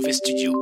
[0.00, 0.52] Mauvais Studio.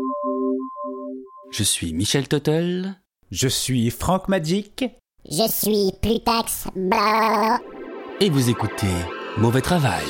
[1.52, 2.96] Je suis Michel Tuttle.
[3.30, 4.84] Je suis Franck Magic.
[5.30, 6.64] Je suis Plutax.
[6.74, 7.60] Blah.
[8.20, 8.90] Et vous écoutez
[9.36, 10.02] Mauvais Travail.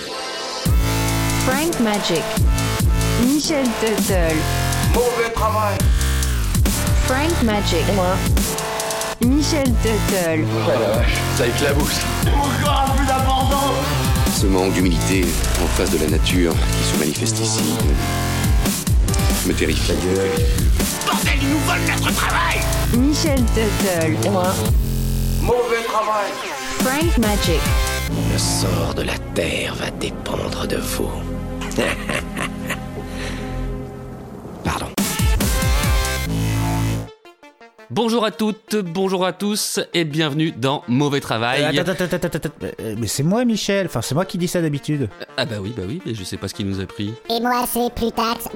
[1.45, 2.23] Frank Magic.
[3.27, 4.35] Michel Tuttle.
[4.95, 5.77] Mauvais travail.
[7.05, 7.85] Frank Magic.
[7.95, 8.17] moi.
[9.21, 10.47] Michel Tuttle.
[10.47, 12.01] Oh la vache, ça éclabousse.
[12.35, 13.75] Encore plus d'abordant
[14.35, 15.27] Ce manque d'humilité
[15.63, 17.61] en face de la nature qui se manifeste ici
[19.47, 19.93] me, terrifie.
[21.07, 22.61] Bordel, ils nous volent notre travail
[22.97, 24.31] Michel Tuttle.
[24.31, 24.55] moi.
[25.43, 26.31] Mauvais travail.
[26.81, 27.61] Frank Magic.
[28.33, 31.11] Le sort de la terre va dépendre de vous.
[38.01, 41.65] Bonjour à toutes, bonjour à tous et bienvenue dans Mauvais Travail.
[41.65, 43.87] Euh, attends, attends, attends, attends, attends, euh, Mais c'est moi, Michel.
[43.87, 45.09] Enfin, c'est moi qui dis ça d'habitude.
[45.37, 47.13] Ah bah oui, bah oui, mais je sais pas ce qui nous a pris.
[47.29, 48.47] Et moi, c'est Plutax.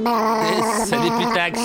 [0.87, 1.61] Salut, Plutax.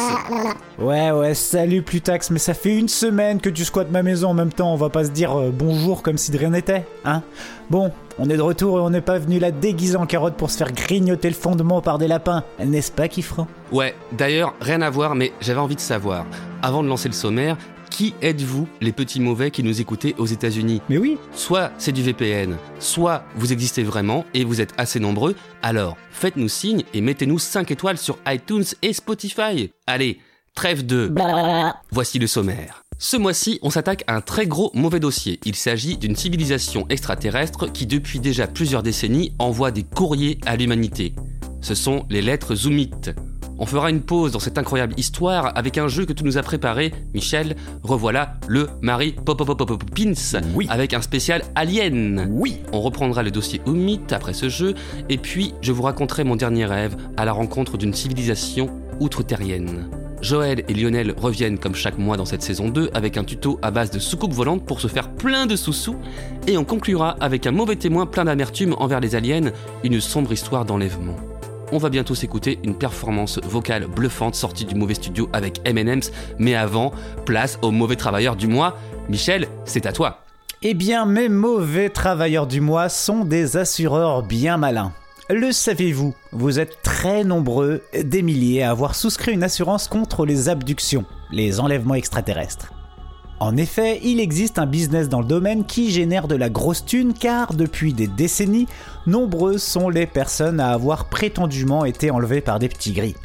[0.80, 4.34] Ouais, ouais, salut Plutax, mais ça fait une semaine que tu squattes ma maison en
[4.34, 4.74] même temps.
[4.74, 7.22] On va pas se dire euh, bonjour comme si de rien n'était, hein?
[7.70, 10.50] Bon, on est de retour et on n'est pas venu là déguisé en carotte pour
[10.50, 13.46] se faire grignoter le fondement par des lapins, n'est-ce pas, Kifran?
[13.74, 16.26] Ouais, d'ailleurs, rien à voir, mais j'avais envie de savoir,
[16.62, 17.58] avant de lancer le sommaire,
[17.92, 20.82] qui êtes-vous, les petits mauvais qui nous écoutez aux États-Unis?
[20.88, 25.36] Mais oui, Soit c'est du VPN, soit vous existez vraiment et vous êtes assez nombreux,
[25.62, 29.74] alors faites-nous signe et mettez-nous 5 étoiles sur iTunes et Spotify.
[29.88, 30.20] Allez,
[30.56, 31.14] trêve de...
[31.92, 32.84] Voici le sommaire.
[33.00, 35.40] Ce mois-ci, on s'attaque à un très gros mauvais dossier.
[35.46, 41.14] Il s'agit d'une civilisation extraterrestre qui, depuis déjà plusieurs décennies, envoie des courriers à l'humanité.
[41.62, 42.90] Ce sont les lettres Zoomit.
[43.60, 46.44] On fera une pause dans cette incroyable histoire avec un jeu que tu nous as
[46.44, 47.56] préparé, Michel.
[47.84, 50.14] Revoilà le Marie Popopopopopins
[50.56, 50.66] Oui.
[50.70, 52.28] avec un spécial Alien.
[52.32, 52.58] oui.
[52.72, 54.74] On reprendra le dossier Oumit après ce jeu,
[55.10, 59.88] et puis je vous raconterai mon dernier rêve à la rencontre d'une civilisation outre-terrienne.
[60.22, 63.72] Joël et Lionel reviennent comme chaque mois dans cette saison 2 avec un tuto à
[63.72, 65.96] base de soucoupes volantes pour se faire plein de sous-sous,
[66.48, 69.52] et on conclura avec un mauvais témoin plein d'amertume envers les aliens,
[69.84, 71.16] une sombre histoire d'enlèvement.
[71.72, 76.56] On va bientôt s'écouter une performance vocale bluffante sortie du mauvais studio avec M&M's, mais
[76.56, 76.94] avant,
[77.26, 78.78] place au mauvais travailleur du mois.
[79.10, 80.22] Michel, c'est à toi.
[80.64, 84.94] Eh bien, mes mauvais travailleurs du mois sont des assureurs bien malins.
[85.30, 90.48] Le savez-vous Vous êtes très nombreux, des milliers, à avoir souscrit une assurance contre les
[90.48, 92.72] abductions, les enlèvements extraterrestres.
[93.42, 97.14] En effet, il existe un business dans le domaine qui génère de la grosse thune
[97.14, 98.68] car depuis des décennies,
[99.06, 103.18] nombreuses sont les personnes à avoir prétendument été enlevées par des petits gris.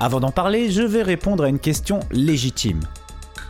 [0.00, 2.80] Avant d'en parler, je vais répondre à une question légitime.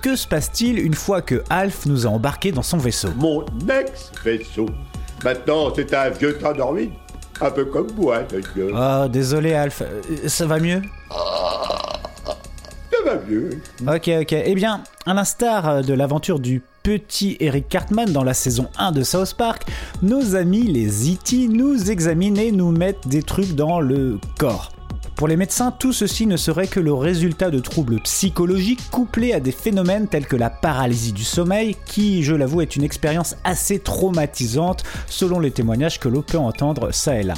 [0.03, 3.09] Que se passe-t-il une fois que Alf nous a embarqués dans son vaisseau?
[3.17, 4.67] Mon ex-vaisseau.
[5.25, 6.93] Maintenant, c'est un vieux androïde.
[7.41, 9.05] Un peu comme moi, d'ailleurs.
[9.05, 9.83] Oh, désolé Alf,
[10.27, 10.83] ça va mieux?
[12.91, 13.51] Ça va mieux.
[13.83, 14.33] Ok, ok.
[14.33, 19.03] Eh bien, à l'instar de l'aventure du petit Eric Cartman dans la saison 1 de
[19.03, 19.65] South Park,
[20.03, 21.49] nos amis les E.T.
[21.49, 24.73] nous examinent et nous mettent des trucs dans le corps.
[25.17, 29.41] Pour les médecins, tout ceci ne serait que le résultat de troubles psychologiques couplés à
[29.41, 33.79] des phénomènes tels que la paralysie du sommeil, qui, je l'avoue, est une expérience assez
[33.79, 37.33] traumatisante selon les témoignages que l'on peut entendre ça et là.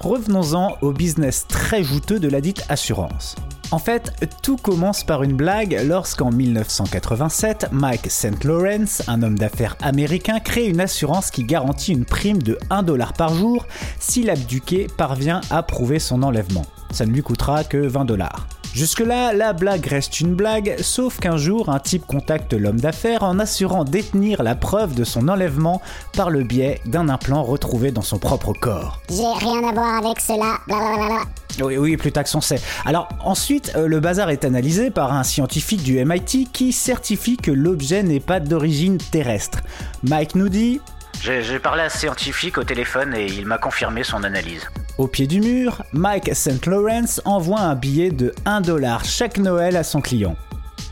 [0.00, 3.34] Revenons-en au business très juteux de la dite assurance.
[3.72, 4.12] En fait,
[4.42, 8.44] tout commence par une blague lorsqu'en 1987, Mike St.
[8.44, 13.12] Lawrence, un homme d'affaires américain, crée une assurance qui garantit une prime de 1 dollar
[13.12, 13.66] par jour
[13.98, 16.64] si l'abduqué parvient à prouver son enlèvement.
[16.92, 18.46] Ça ne lui coûtera que 20 dollars.
[18.76, 23.38] Jusque-là, la blague reste une blague, sauf qu'un jour, un type contacte l'homme d'affaires en
[23.38, 25.80] assurant détenir la preuve de son enlèvement
[26.12, 29.00] par le biais d'un implant retrouvé dans son propre corps.
[29.08, 30.58] J'ai rien à voir avec cela.
[30.66, 31.22] Blablabla.
[31.64, 32.60] Oui, oui, plus tard qu'on sait.
[32.84, 37.50] Alors ensuite, euh, le bazar est analysé par un scientifique du MIT qui certifie que
[37.50, 39.60] l'objet n'est pas d'origine terrestre.
[40.02, 40.82] Mike nous dit
[41.20, 44.68] J'ai parlé à un scientifique au téléphone et il m'a confirmé son analyse.
[44.98, 46.66] Au pied du mur, Mike St.
[46.66, 50.36] Lawrence envoie un billet de 1 dollar chaque Noël à son client.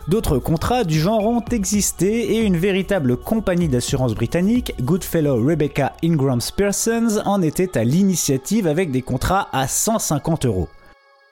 [0.09, 6.41] D'autres contrats du genre ont existé et une véritable compagnie d'assurance britannique, Goodfellow Rebecca Ingram
[6.55, 10.69] Pearsons, en était à l'initiative avec des contrats à 150 euros.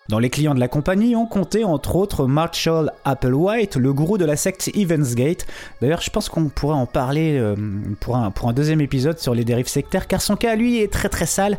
[0.09, 4.25] Dans les clients de la compagnie, on comptait entre autres Marshall Applewhite, le gourou de
[4.25, 5.47] la secte Evansgate.
[5.81, 7.55] D'ailleurs, je pense qu'on pourrait en parler euh,
[8.01, 10.93] pour, un, pour un deuxième épisode sur les dérives sectaires, car son cas, lui, est
[10.93, 11.57] très très sale,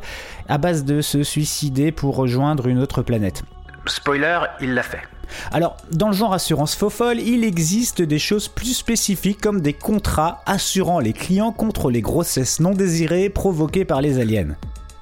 [0.50, 3.44] à base de se suicider pour rejoindre une autre planète.
[3.86, 5.02] Spoiler, il l'a fait.
[5.52, 9.74] Alors, dans le genre assurance faux folle, il existe des choses plus spécifiques comme des
[9.74, 14.56] contrats assurant les clients contre les grossesses non désirées provoquées par les aliens.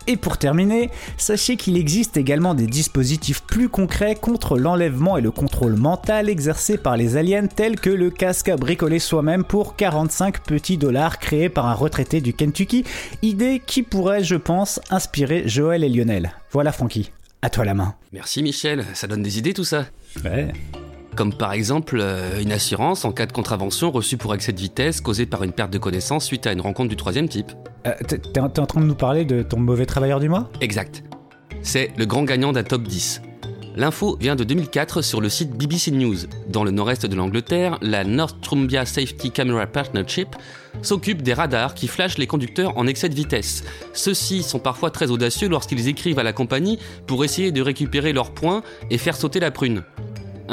[0.08, 5.32] Et pour terminer, sachez qu'il existe également des dispositifs plus concrets contre l'enlèvement et le
[5.32, 10.42] contrôle mental exercé par les aliens tels que le casque à bricoler soi-même pour 45
[10.44, 12.84] petits dollars créé par un retraité du Kentucky,
[13.22, 16.34] idée qui pourrait, je pense, inspirer Joël et Lionel.
[16.52, 17.12] Voilà Francky,
[17.42, 17.96] à toi la main.
[18.12, 19.86] Merci Michel, ça donne des idées tout ça.
[20.24, 20.52] Ouais.
[21.16, 25.02] Comme par exemple euh, une assurance en cas de contravention reçue pour excès de vitesse
[25.02, 27.52] causée par une perte de connaissance suite à une rencontre du troisième type.
[27.86, 30.50] Euh, t'es en train de nous parler de ton mauvais travailleur du mois?
[30.62, 31.04] Exact.
[31.62, 33.22] C'est le grand gagnant d'un top 10.
[33.76, 36.18] L'info vient de 2004 sur le site BBC News.
[36.50, 40.36] Dans le nord-est de l'Angleterre, la Northumbria Safety Camera Partnership
[40.82, 43.64] s'occupe des radars qui flashent les conducteurs en excès de vitesse.
[43.94, 48.32] Ceux-ci sont parfois très audacieux lorsqu'ils écrivent à la compagnie pour essayer de récupérer leurs
[48.32, 49.84] points et faire sauter la prune.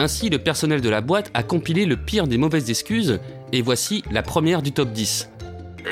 [0.00, 3.18] Ainsi, le personnel de la boîte a compilé le pire des mauvaises excuses,
[3.52, 5.28] et voici la première du top 10.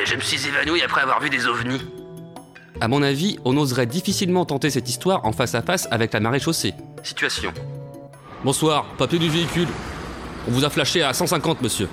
[0.04, 1.80] Je me suis évanoui après avoir vu des ovnis.
[2.80, 6.20] À mon avis, on oserait difficilement tenter cette histoire en face à face avec la
[6.20, 6.72] marée chaussée.
[7.02, 7.52] Situation.
[8.44, 9.66] Bonsoir, papier du véhicule.
[10.46, 11.88] On vous a flashé à 150, monsieur.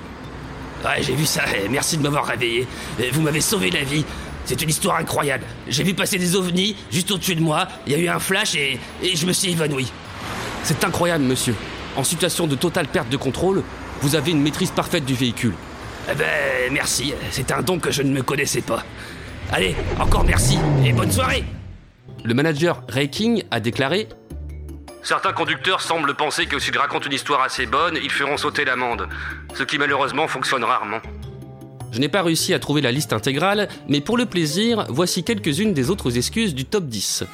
[0.85, 2.67] Ouais, j'ai vu ça, et merci de m'avoir réveillé.
[3.11, 4.05] Vous m'avez sauvé la vie.
[4.45, 5.45] C'est une histoire incroyable.
[5.67, 8.53] J'ai vu passer des ovnis juste au-dessus de moi, il y a eu un flash
[8.53, 9.91] et, et je me suis évanoui.
[10.61, 11.55] C'est incroyable, monsieur.
[11.95, 13.63] En situation de totale perte de contrôle,
[14.01, 15.53] vous avez une maîtrise parfaite du véhicule.
[16.11, 18.83] Eh ben, merci, c'est un don que je ne me connaissais pas.
[19.51, 21.43] Allez, encore merci, et bonne soirée
[22.23, 24.09] Le manager Ray King a déclaré
[25.03, 29.07] Certains conducteurs semblent penser que s'ils racontent une histoire assez bonne, ils feront sauter l'amende,
[29.53, 31.01] ce qui malheureusement fonctionne rarement.
[31.91, 35.73] Je n'ai pas réussi à trouver la liste intégrale, mais pour le plaisir, voici quelques-unes
[35.73, 37.25] des autres excuses du top 10.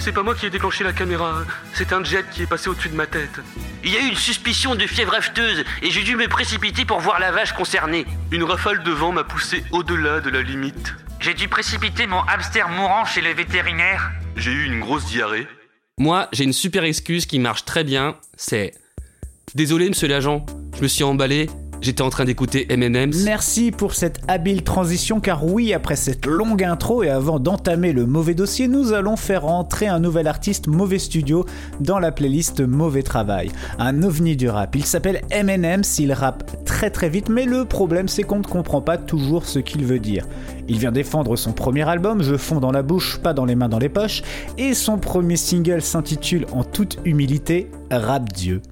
[0.00, 1.44] C'est pas moi qui ai déclenché la caméra,
[1.74, 3.38] c'est un jet qui est passé au-dessus de ma tête.
[3.84, 7.00] Il y a eu une suspicion de fièvre afteuse et j'ai dû me précipiter pour
[7.00, 8.06] voir la vache concernée.
[8.32, 10.94] Une rafale de vent m'a poussé au-delà de la limite.
[11.20, 14.10] J'ai dû précipiter mon hamster mourant chez le vétérinaire.
[14.36, 15.46] J'ai eu une grosse diarrhée.
[15.98, 18.72] Moi, j'ai une super excuse qui marche très bien, c'est...
[19.54, 21.50] Désolé, monsieur l'agent, je me suis emballé,
[21.80, 23.24] j'étais en train d'écouter M&M's.
[23.24, 28.06] Merci pour cette habile transition car oui, après cette longue intro et avant d'entamer le
[28.06, 31.46] mauvais dossier, nous allons faire entrer un nouvel artiste Mauvais Studio
[31.80, 33.50] dans la playlist Mauvais Travail.
[33.78, 34.76] Un ovni du rap.
[34.76, 38.80] Il s'appelle M&M's, il rappe très très vite mais le problème c'est qu'on ne comprend
[38.80, 40.26] pas toujours ce qu'il veut dire.
[40.68, 43.68] Il vient défendre son premier album, Je fonds dans la bouche, pas dans les mains
[43.68, 44.22] dans les poches,
[44.58, 48.62] et son premier single s'intitule en toute humilité Rap Dieu.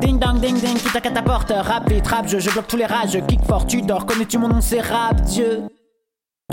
[0.00, 2.86] Ding dong ding ding, qui t'inquiète ta porte, rapide, rap, je, je bloque tous les
[2.86, 5.68] rages, je kick fort, tu dors, connais-tu mon nom, c'est rap, Dieu.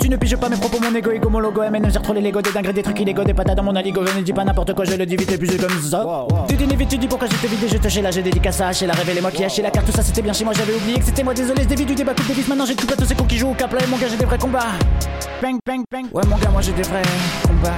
[0.02, 2.20] Tu ne piges pas mes propos, mon ego, ego, mon logo, MN, j'ai trop les
[2.20, 4.44] Lego, des dingueries, des trucs illégaux, des patates dans mon aligo, je ne dis pas
[4.44, 6.26] n'importe quoi, je le dis vite et puis c'est comme ça.
[6.46, 8.72] Tu dis vite, tu dis pourquoi j'étais vidé, je te chez là, j'ai dédicace à
[8.72, 10.74] H, la révélé moi qui haché la carte, tout ça c'était bien chez moi, j'avais
[10.74, 12.86] oublié que c'était moi, désolé, je dévie du débat, coupe des vis, maintenant j'ai tout
[12.92, 14.38] à tous ces cons qui jouent au cap là, et mon gars, j'ai des vrais
[14.38, 14.66] combats.
[15.40, 17.02] Bang, bang, bang, ouais, mon gars, moi j'ai des vrais
[17.46, 17.72] combats.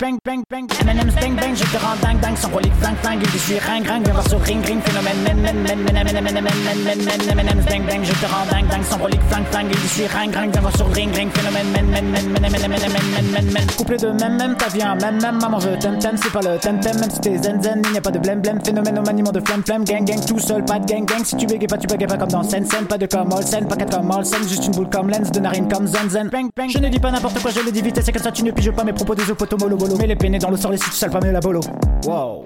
[0.00, 3.20] Bang, bang, bang, M&M's bang, bang, je te rends dingue, dingue, sans relique, flingue, flingue,
[3.22, 6.14] il suis ring, ring, viens voir sur ring, ring, phénomène, men, men, men, men, men,
[6.14, 9.20] men, men, men, men, men, M&M's bang, bang, je te rends dingue, dingue, sans relique,
[9.28, 12.32] flingue, flingue, il suis ring, ring, viens voir sur ring, ring, phénomène, men, men, men,
[12.32, 15.38] men, men, men, men, men, men, couplet de même, même, t'as vu un même, même,
[15.38, 17.92] maman, je t'aime, t'aime, c'est pas le t'aime, t'aime, même si t'es zen, zen, il
[17.92, 20.38] n'y a pas de blême, blême, phénomène au maniement de flemme, flemme, gang, gang, tout
[20.38, 22.64] seul, pas de gang, gang, si tu bégayes pas, tu bégayes pas comme dans scène,
[22.64, 25.40] scène, pas de comme scène, pas quatre comme scène, juste une boule comme lens, de
[25.40, 26.30] narine comme zen, zen,
[26.70, 28.50] je ne dis pas n'importe quoi, je le dis vite, c'est comme ça, tu ne
[28.50, 29.58] piges pas mes propos des opotos,
[29.96, 31.60] mets les pénés dans le sort, les si tu sales pas, mais la bolo.
[32.04, 32.44] Wow.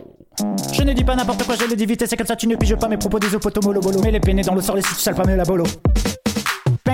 [0.73, 2.57] Je ne dis pas n'importe quoi, je le dis vite, c'est comme ça, tu ne
[2.57, 4.83] piges pas mes propos des opotos, molo, bolo, mets les pénés dans le sort, les
[4.83, 5.65] si tu sales pas, mais la bolo.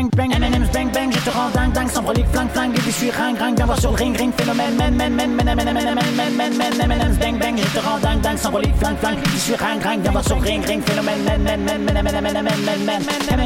[0.01, 3.37] Bang bang M&M's bang bang je te rends dingue dingue sans flingue et suis ring
[3.37, 5.95] ring viens sur le ring ring phénomène men men men men men men men
[6.37, 9.81] men men men bang bang je te rends dingue dingue sans flingue flingue suis ring
[9.85, 12.45] ring viens sur le ring ring phénomène men men men men men men men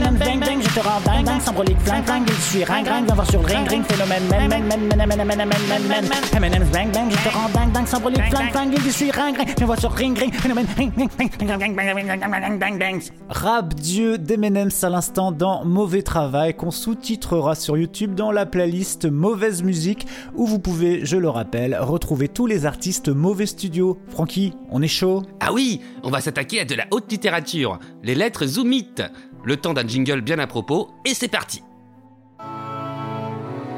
[0.01, 3.25] men bang bang je te rends dingue dingue sans flingue flingue suis ring ring viens
[3.25, 6.09] sur le ring ring phénomène men men men men men men men
[6.39, 8.75] men M&M's bang bang je te rends dingue dingue sans flingue flingue
[9.11, 14.91] ring ring viens sur ring ring phénomène ring ring bang bang Rap Dieu d'M&M's à
[14.91, 20.59] l'instant dans Mauvais Travail qu'on sous-titrera sur YouTube dans la playlist Mauvaise Musique où vous
[20.59, 23.99] pouvez, je le rappelle, retrouver tous les artistes Mauvais Studio.
[24.09, 25.23] Francky, on est chaud?
[25.41, 29.03] Ah oui, on va s'attaquer à de la haute littérature, les lettres zoomites.
[29.45, 31.63] Le temps d'un jingle bien à propos, et c'est parti.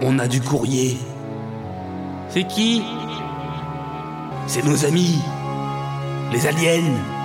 [0.01, 0.97] On a du courrier.
[2.29, 2.83] C'est qui?
[4.47, 5.19] C'est nos amis.
[6.33, 7.16] Les aliens.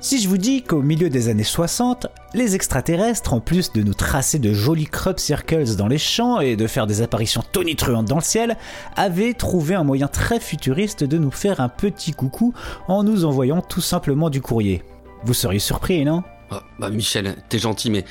[0.00, 3.94] Si je vous dis qu'au milieu des années 60, les extraterrestres, en plus de nous
[3.94, 8.16] tracer de jolis crop circles dans les champs et de faire des apparitions tonitruantes dans
[8.16, 8.56] le ciel,
[8.94, 12.54] avaient trouvé un moyen très futuriste de nous faire un petit coucou
[12.86, 14.84] en nous envoyant tout simplement du courrier.
[15.24, 16.22] Vous seriez surpris, non?
[16.52, 18.04] Oh, bah Michel, t'es gentil, mais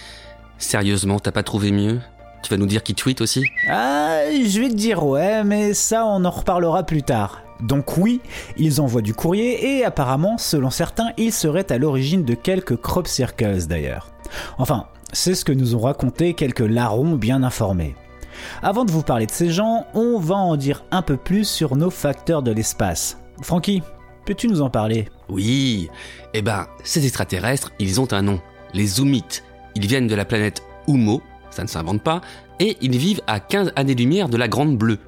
[0.57, 2.01] sérieusement, t'as pas trouvé mieux?
[2.43, 3.45] Tu vas nous dire qui tweet aussi?
[3.69, 7.43] Ah, je vais te dire ouais, mais ça on en reparlera plus tard.
[7.61, 8.21] Donc oui,
[8.57, 13.07] ils envoient du courrier et apparemment, selon certains, ils seraient à l'origine de quelques crop
[13.07, 14.11] circles d'ailleurs.
[14.57, 17.95] Enfin, c'est ce que nous ont raconté quelques larrons bien informés.
[18.61, 21.75] Avant de vous parler de ces gens, on va en dire un peu plus sur
[21.75, 23.17] nos facteurs de l'espace.
[23.41, 23.81] Francky,
[24.25, 25.07] peux-tu nous en parler?
[25.29, 25.89] Oui,
[26.33, 28.39] eh ben, ces extraterrestres, ils ont un nom,
[28.73, 29.43] les Zoomites.
[29.75, 32.21] Ils viennent de la planète Oumo, ça ne s'invente pas,
[32.59, 34.99] et ils vivent à 15 années-lumière de la Grande Bleue.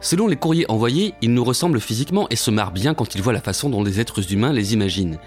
[0.00, 3.32] Selon les courriers envoyés, ils nous ressemblent physiquement et se marrent bien quand ils voient
[3.32, 5.18] la façon dont les êtres humains les imaginent.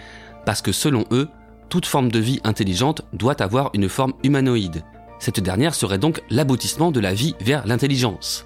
[0.45, 1.27] Parce que selon eux,
[1.69, 4.83] toute forme de vie intelligente doit avoir une forme humanoïde.
[5.19, 8.45] Cette dernière serait donc l'aboutissement de la vie vers l'intelligence.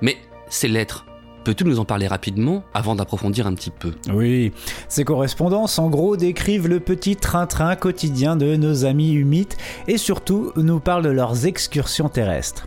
[0.00, 0.16] Mais
[0.48, 1.06] ces lettres,
[1.44, 3.92] peux-tu nous en parler rapidement avant d'approfondir un petit peu?
[4.12, 4.52] Oui,
[4.88, 9.56] ces correspondances en gros décrivent le petit train-train quotidien de nos amis humites
[9.88, 12.66] et surtout nous parlent de leurs excursions terrestres.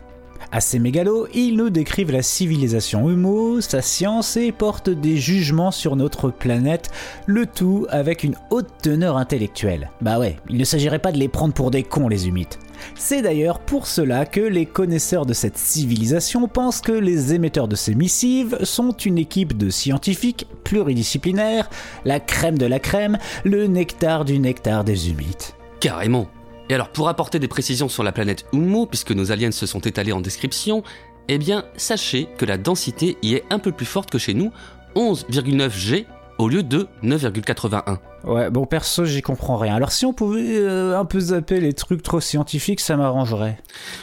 [0.56, 5.96] Assez mégalo, ils nous décrivent la civilisation humo, sa science et portent des jugements sur
[5.96, 6.92] notre planète,
[7.26, 9.90] le tout avec une haute teneur intellectuelle.
[10.02, 12.60] Bah ouais, il ne s'agirait pas de les prendre pour des cons les humites.
[12.94, 17.76] C'est d'ailleurs pour cela que les connaisseurs de cette civilisation pensent que les émetteurs de
[17.76, 21.68] ces missives sont une équipe de scientifiques pluridisciplinaires,
[22.06, 25.56] la crème de la crème, le nectar du nectar des humites.
[25.80, 26.28] Carrément
[26.74, 29.82] et alors, pour apporter des précisions sur la planète Ummo, puisque nos aliens se sont
[29.82, 30.82] étalés en description,
[31.28, 34.52] eh bien, sachez que la densité y est un peu plus forte que chez nous,
[34.96, 36.08] 11,9 G
[36.40, 38.00] au lieu de 9,81.
[38.24, 39.76] Ouais, bon, perso, j'y comprends rien.
[39.76, 43.60] Alors, si on pouvait euh, un peu zapper les trucs trop scientifiques, ça m'arrangerait.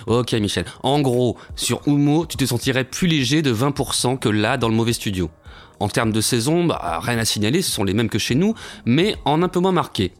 [0.06, 0.64] Ok, Michel.
[0.84, 4.76] En gros, sur Ummo, tu te sentirais plus léger de 20% que là, dans le
[4.76, 5.28] mauvais studio.
[5.80, 8.54] En termes de saison, bah, rien à signaler, ce sont les mêmes que chez nous,
[8.84, 10.12] mais en un peu moins marqué.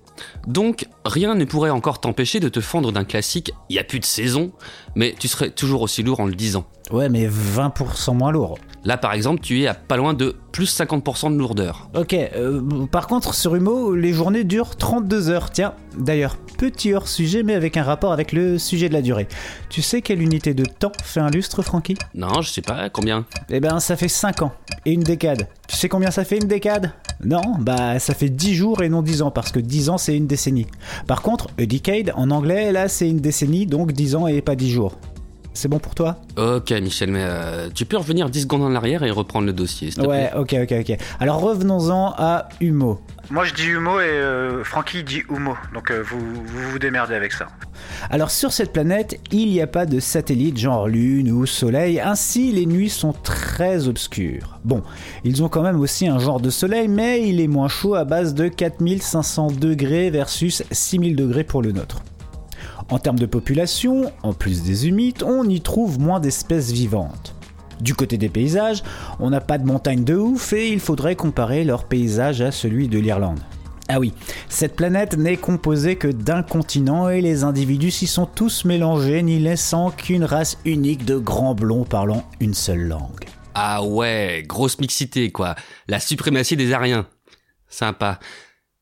[0.47, 4.05] Donc, rien ne pourrait encore t'empêcher de te fendre d'un classique «y a plus de
[4.05, 4.53] saison»,
[4.95, 6.65] mais tu serais toujours aussi lourd en le disant.
[6.91, 8.59] Ouais, mais 20% moins lourd.
[8.85, 11.91] Là, par exemple, tu es à pas loin de plus 50% de lourdeur.
[11.95, 15.51] Ok, euh, par contre, sur Humo, les journées durent 32 heures.
[15.51, 19.29] Tiens, d'ailleurs, petit hors sujet, mais avec un rapport avec le sujet de la durée.
[19.69, 21.97] Tu sais quelle unité de temps fait un lustre, Francky?
[22.15, 23.27] Non, je sais pas, combien?
[23.51, 24.53] Eh ben, ça fait 5 ans.
[24.87, 25.47] Et une décade.
[25.69, 26.93] Tu sais combien ça fait une décade?
[27.23, 30.17] Non, bah, ça fait 10 jours et non 10 ans, parce que 10 ans, c'est
[30.17, 30.67] une décennie.
[31.07, 34.57] Par contre, a decade, en anglais, là, c'est une décennie, donc 10 ans et pas
[34.57, 34.97] 10 jours.
[35.53, 36.17] C'est bon pour toi?
[36.39, 39.91] Ok, Michel, mais euh, tu peux revenir 10 secondes en arrière et reprendre le dossier,
[39.91, 40.39] s'il te Ouais, plaît.
[40.39, 40.97] ok, ok, ok.
[41.19, 43.01] Alors revenons-en à Humo.
[43.31, 47.15] Moi je dis Humo et euh, Francky dit Humo, donc euh, vous, vous vous démerdez
[47.15, 47.47] avec ça.
[48.11, 52.53] Alors sur cette planète, il n'y a pas de satellite genre Lune ou Soleil, ainsi
[52.53, 54.59] les nuits sont très obscures.
[54.65, 54.83] Bon,
[55.25, 58.05] ils ont quand même aussi un genre de soleil, mais il est moins chaud à
[58.05, 62.03] base de 4500 degrés versus 6000 degrés pour le nôtre.
[62.91, 67.37] En termes de population, en plus des humides, on y trouve moins d'espèces vivantes.
[67.81, 68.83] Du côté des paysages,
[69.21, 72.89] on n'a pas de montagnes de ouf et il faudrait comparer leur paysage à celui
[72.89, 73.39] de l'Irlande.
[73.89, 74.13] Ah oui,
[74.49, 79.39] cette planète n'est composée que d'un continent et les individus s'y sont tous mélangés, n'y
[79.39, 83.25] laissant qu'une race unique de grands blonds parlant une seule langue.
[83.55, 85.55] Ah ouais, grosse mixité, quoi.
[85.89, 87.07] La suprématie des Ariens.
[87.69, 88.19] Sympa.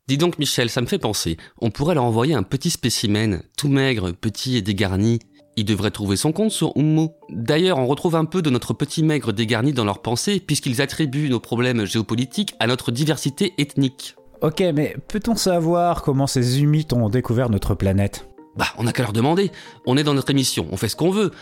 [0.08, 1.36] Dis donc, Michel, ça me fait penser.
[1.60, 5.18] On pourrait leur envoyer un petit spécimen, tout maigre, petit et dégarni.
[5.56, 7.14] Il devrait trouver son compte sur Ummo.
[7.28, 11.28] D'ailleurs, on retrouve un peu de notre petit maigre dégarni dans leurs pensées, puisqu'ils attribuent
[11.28, 14.16] nos problèmes géopolitiques à notre diversité ethnique.
[14.40, 18.26] Ok, mais peut-on savoir comment ces humites ont découvert notre planète?
[18.56, 19.52] Bah, on n'a qu'à leur demander.
[19.84, 21.32] On est dans notre émission, on fait ce qu'on veut.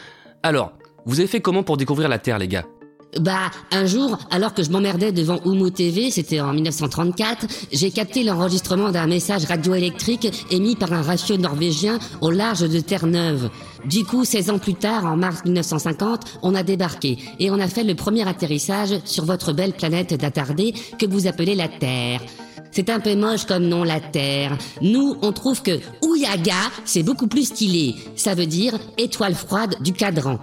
[0.42, 0.72] Alors,
[1.04, 2.64] vous avez fait comment pour découvrir la Terre, les gars?
[3.20, 8.22] Bah, un jour, alors que je m'emmerdais devant Oumu TV, c'était en 1934, j'ai capté
[8.24, 13.50] l'enregistrement d'un message radioélectrique émis par un ratio norvégien au large de Terre-Neuve.
[13.86, 17.68] Du coup, 16 ans plus tard, en mars 1950, on a débarqué et on a
[17.68, 22.20] fait le premier atterrissage sur votre belle planète d'attardé que vous appelez la Terre.
[22.70, 24.58] C'est un peu moche comme nom, la Terre.
[24.82, 27.94] Nous, on trouve que Ouyaga, c'est beaucoup plus stylé.
[28.16, 30.38] Ça veut dire étoile froide du cadran.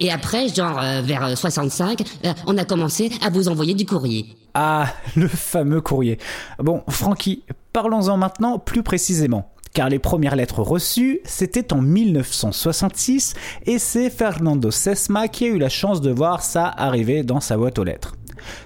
[0.00, 4.36] Et après, genre euh, vers 65, euh, on a commencé à vous envoyer du courrier.
[4.54, 6.18] Ah, le fameux courrier.
[6.58, 9.50] Bon, Francky, parlons-en maintenant plus précisément.
[9.74, 13.34] Car les premières lettres reçues, c'était en 1966
[13.66, 17.56] et c'est Fernando Sesma qui a eu la chance de voir ça arriver dans sa
[17.56, 18.14] boîte aux lettres.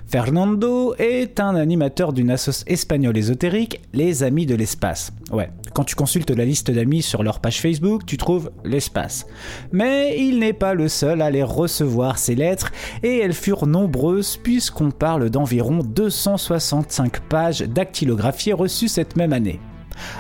[0.07, 5.13] Fernando est un animateur d'une assoce espagnole ésotérique, les Amis de l'espace.
[5.31, 9.27] Ouais, quand tu consultes la liste d'amis sur leur page Facebook, tu trouves l'espace.
[9.73, 14.37] Mais il n'est pas le seul à les recevoir ces lettres, et elles furent nombreuses
[14.37, 19.61] puisqu'on parle d'environ 265 pages dactylographiées reçues cette même année.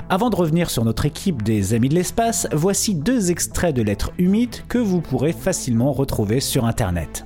[0.09, 4.13] Avant de revenir sur notre équipe des Amis de l'espace, voici deux extraits de lettres
[4.19, 7.25] humides que vous pourrez facilement retrouver sur Internet.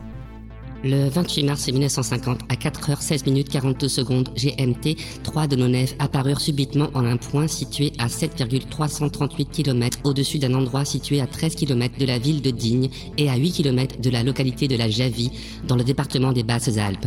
[0.89, 6.41] Le 28 mars 1950, à 4h16 minutes 42 secondes GMT, trois de nos nefs apparurent
[6.41, 11.99] subitement en un point situé à 7,338 km au-dessus d'un endroit situé à 13 km
[11.99, 12.89] de la ville de Digne
[13.19, 15.33] et à 8 km de la localité de la Javie,
[15.67, 17.07] dans le département des Basses-Alpes.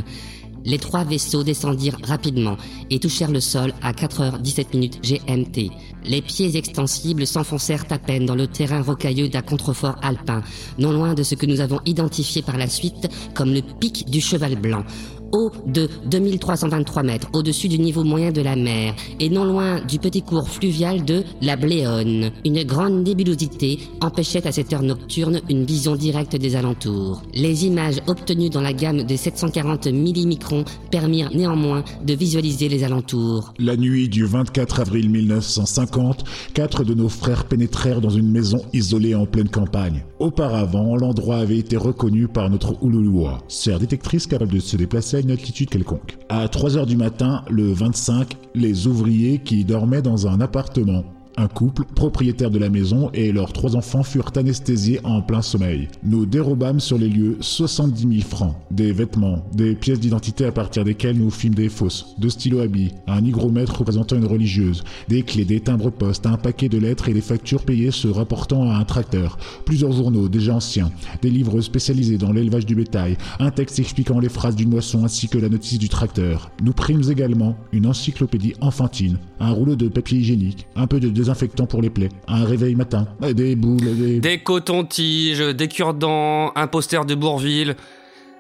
[0.66, 2.58] Les trois vaisseaux descendirent rapidement
[2.90, 5.72] et touchèrent le sol à 4h17 minutes GMT.
[6.06, 10.44] Les pieds extensibles s'enfoncèrent à peine dans le terrain rocailleux d'un contrefort alpin,
[10.78, 14.22] non loin de ce que nous avons identifié par la suite comme le pic du
[14.22, 14.84] Cheval Blanc
[15.32, 20.00] haut de 2323 mètres au-dessus du niveau moyen de la mer et non loin du
[20.00, 22.32] petit cours fluvial de la Bléone.
[22.46, 27.22] Une grande nébulosité empêchait à cette heure nocturne une vision directe des alentours.
[27.34, 33.54] Les images obtenues dans la gamme des 740 millimicrons permirent néanmoins de visualiser les alentours.
[33.60, 39.16] La nuit du 24 avril 1950, quatre de nos frères pénétrèrent dans une maison isolée
[39.16, 40.04] en pleine campagne.
[40.20, 45.22] Auparavant, l'endroit avait été reconnu par notre Ululua, serre détectrice capable de se déplacer à
[45.22, 46.18] une altitude quelconque.
[46.30, 51.04] À 3 heures du matin, le 25, les ouvriers qui dormaient dans un appartement
[51.40, 55.88] un couple, propriétaire de la maison, et leurs trois enfants furent anesthésiés en plein sommeil.
[56.04, 60.84] Nous dérobâmes sur les lieux 70 000 francs, des vêtements, des pièces d'identité à partir
[60.84, 65.46] desquelles nous fîmes des fausses, deux stylos habits, un hygromètre représentant une religieuse, des clés,
[65.46, 68.84] des timbres postes, un paquet de lettres et des factures payées se rapportant à un
[68.84, 70.92] tracteur, plusieurs journaux déjà anciens,
[71.22, 75.30] des livres spécialisés dans l'élevage du bétail, un texte expliquant les phrases d'une moisson ainsi
[75.30, 76.52] que la notice du tracteur.
[76.62, 81.68] Nous prîmes également une encyclopédie enfantine, un rouleau de papier hygiénique, un peu de désinfectant
[81.68, 84.20] pour les plaies, un réveil matin, des boules, des...
[84.20, 87.76] Des cotons-tiges, des cure-dents, un poster de Bourville.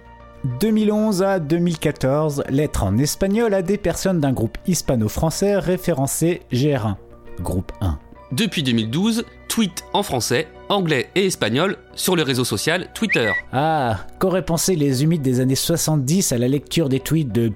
[0.62, 6.96] 2011 à 2014, lettre en espagnol à des personnes d'un groupe hispano-français référencé GR1,
[7.42, 8.00] groupe 1.
[8.32, 13.32] Depuis 2012, tweet en français, anglais et espagnol sur le réseau social Twitter.
[13.52, 17.52] Ah, qu'auraient pensé les humides des années 70 à la lecture des tweets de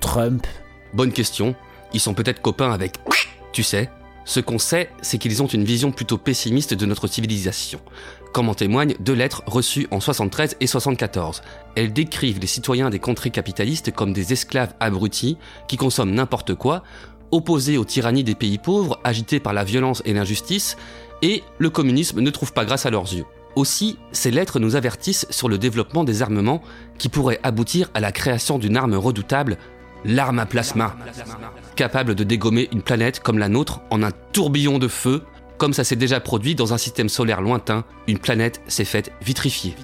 [0.00, 0.46] Trump?
[0.92, 1.54] Bonne question.
[1.94, 2.98] Ils sont peut-être copains avec.
[3.52, 3.90] Tu sais,
[4.24, 7.80] ce qu'on sait, c'est qu'ils ont une vision plutôt pessimiste de notre civilisation.
[8.32, 11.42] Comme en témoignent deux lettres reçues en 73 et 74.
[11.74, 15.36] Elles décrivent les citoyens des contrées capitalistes comme des esclaves abrutis
[15.68, 16.82] qui consomment n'importe quoi,
[17.30, 20.76] opposés aux tyrannies des pays pauvres, agités par la violence et l'injustice,
[21.20, 23.24] et le communisme ne trouve pas grâce à leurs yeux.
[23.54, 26.62] Aussi, ces lettres nous avertissent sur le développement des armements
[26.96, 29.58] qui pourraient aboutir à la création d'une arme redoutable,
[30.04, 30.96] l'arme à plasma,
[31.76, 35.22] capable de dégommer une planète comme la nôtre en un tourbillon de feu,
[35.58, 39.76] comme ça s'est déjà produit dans un système solaire lointain, une planète s'est faite vitrifier.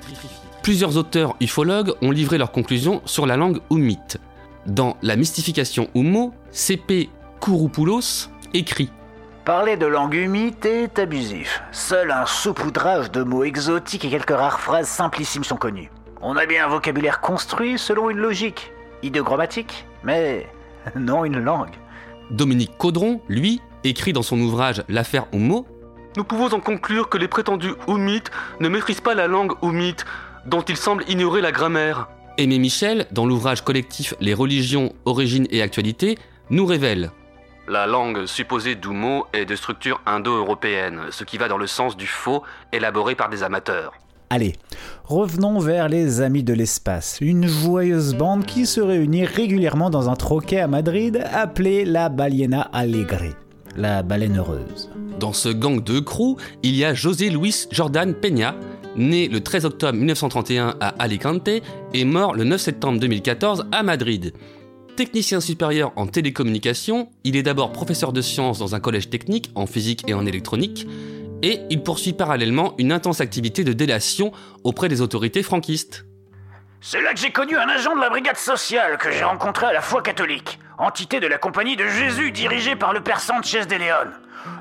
[0.62, 4.18] Plusieurs auteurs ufologues ont livré leurs conclusions sur la langue oumite.
[4.66, 7.08] Dans La mystification Oumo, C.P.
[7.40, 8.90] Kouroupoulos écrit
[9.44, 11.62] Parler de langue humide est abusif.
[11.72, 15.90] Seul un saupoudrage de mots exotiques et quelques rares phrases simplissimes sont connus.
[16.20, 20.46] On a bien un vocabulaire construit selon une logique, idéogrammatique, mais
[20.96, 21.74] non une langue.
[22.30, 25.66] Dominique Caudron, lui, écrit dans son ouvrage L'affaire Homo
[26.16, 28.30] Nous pouvons en conclure que les prétendus Oumites
[28.60, 30.04] ne maîtrisent pas la langue Oumite,
[30.46, 32.08] dont ils semblent ignorer la grammaire.
[32.36, 36.18] Aimé Michel, dans l'ouvrage collectif Les religions, origines et actualités,
[36.50, 37.10] nous révèle
[37.66, 42.06] La langue supposée d'Oumo est de structure indo-européenne, ce qui va dans le sens du
[42.06, 43.94] faux élaboré par des amateurs.
[44.30, 44.56] Allez,
[45.04, 50.16] revenons vers les Amis de l'espace, une joyeuse bande qui se réunit régulièrement dans un
[50.16, 53.34] troquet à Madrid appelé la Baliena Alegre,
[53.74, 54.90] la baleine heureuse.
[55.18, 58.54] Dans ce gang de crew, il y a José Luis Jordan Peña,
[58.96, 61.48] né le 13 octobre 1931 à Alicante
[61.94, 64.34] et mort le 9 septembre 2014 à Madrid.
[64.94, 69.64] Technicien supérieur en télécommunication, il est d'abord professeur de sciences dans un collège technique en
[69.64, 70.86] physique et en électronique,
[71.42, 74.32] et il poursuit parallèlement une intense activité de délation
[74.64, 76.04] auprès des autorités franquistes.
[76.80, 79.72] C'est là que j'ai connu un agent de la brigade sociale que j'ai rencontré à
[79.72, 83.74] la foi catholique, entité de la compagnie de Jésus dirigée par le père Sanchez de
[83.74, 84.12] Leon.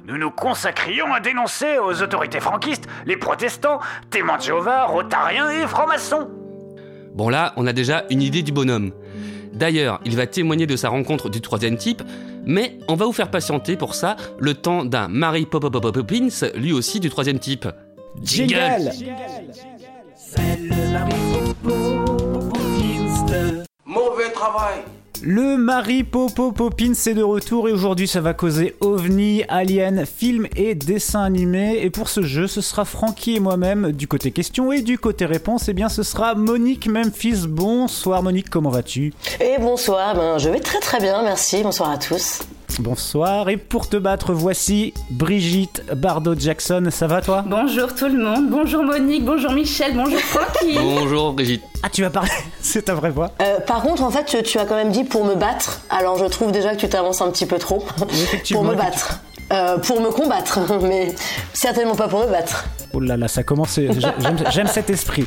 [0.06, 5.68] Nous nous consacrions à dénoncer aux autorités franquistes les protestants, témoins de Jéhovah, rotariens et
[5.68, 6.28] francs-maçons.
[7.14, 8.92] Bon là, on a déjà une idée du bonhomme.
[9.54, 12.04] D'ailleurs, il va témoigner de sa rencontre du troisième type,
[12.46, 17.00] mais on va vous faire patienter pour ça le temps d'un Mary Poppins, lui aussi
[17.00, 17.68] du troisième type.
[18.24, 18.92] Jingle
[23.86, 24.80] Mauvais travail.
[25.24, 30.48] Le Marie Popo Popin c'est de retour et aujourd'hui ça va causer OVNI, Alien, film
[30.56, 31.80] et dessin animé.
[31.82, 35.26] Et pour ce jeu, ce sera Francky et moi-même du côté question et du côté
[35.26, 37.48] réponse, et bien ce sera Monique Memphis.
[37.48, 39.14] Bonsoir Monique, comment vas-tu?
[39.40, 42.42] Et bonsoir, ben, je vais très très bien, merci, bonsoir à tous.
[42.80, 47.44] Bonsoir, et pour te battre, voici Brigitte Bardot-Jackson, ça va toi?
[47.48, 50.74] Bonjour tout le monde, bonjour Monique, bonjour Michel, bonjour Francky.
[50.78, 51.64] Bonjour Brigitte.
[51.82, 52.30] Ah, tu vas parler
[52.62, 55.04] C'est ta vraie voix Euh, par contre, en fait, tu, tu as quand même dit
[55.04, 57.84] pour me battre, alors je trouve déjà que tu t'avances un petit peu trop.
[58.52, 59.22] pour me battre.
[59.52, 61.16] Euh, pour me combattre, mais
[61.54, 62.66] certainement pas pour me battre.
[62.94, 63.76] Oh là là, ça commence.
[63.76, 65.26] J'aime j'aime cet esprit.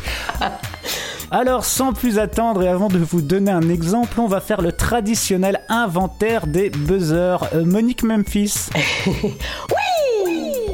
[1.33, 4.73] Alors, sans plus attendre et avant de vous donner un exemple, on va faire le
[4.73, 7.39] traditionnel inventaire des buzzers.
[7.55, 8.69] Euh, Monique Memphis.
[9.07, 9.37] oui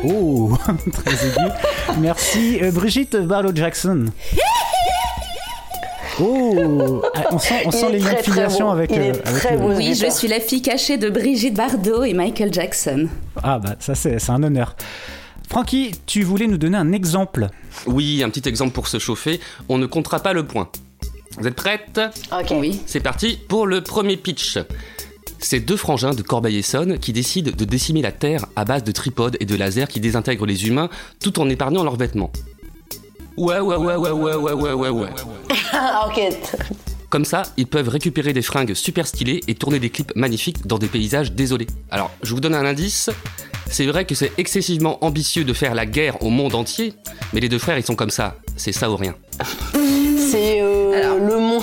[0.04, 0.56] Oh,
[0.92, 1.52] très aigu.
[1.98, 2.58] Merci.
[2.62, 4.06] Euh, Brigitte Barlow-Jackson.
[6.18, 8.14] Oh, ah, on sent, on les liens
[8.58, 8.70] beau.
[8.70, 8.90] avec.
[8.90, 9.76] Il est euh, avec le-.
[9.76, 13.08] Oui, je suis la fille cachée de Brigitte Bardot et Michael Jackson.
[13.42, 14.74] Ah bah ça c'est c'est un honneur.
[15.48, 17.48] Francky, tu voulais nous donner un exemple.
[17.86, 19.40] Oui, un petit exemple pour se chauffer.
[19.68, 20.68] On ne comptera pas le point.
[21.38, 22.00] Vous êtes prêtes
[22.32, 22.52] Ok.
[22.58, 22.80] Oui.
[22.86, 24.58] C'est parti pour le premier pitch.
[25.38, 29.36] C'est deux frangins de Corbeil-Essonne qui décident de décimer la Terre à base de tripodes
[29.38, 30.88] et de lasers qui désintègrent les humains
[31.20, 32.32] tout en épargnant leurs vêtements.
[33.36, 35.10] Ouais, ouais, ouais, ouais, ouais, ouais, ouais, ouais, ouais.
[36.06, 36.20] Ok.
[37.16, 40.76] Comme ça, ils peuvent récupérer des fringues super stylées et tourner des clips magnifiques dans
[40.76, 41.66] des paysages désolés.
[41.90, 43.08] Alors, je vous donne un indice.
[43.70, 46.92] C'est vrai que c'est excessivement ambitieux de faire la guerre au monde entier,
[47.32, 48.36] mais les deux frères, ils sont comme ça.
[48.58, 49.14] C'est ça ou rien.
[49.72, 51.62] C'est euh, le monde.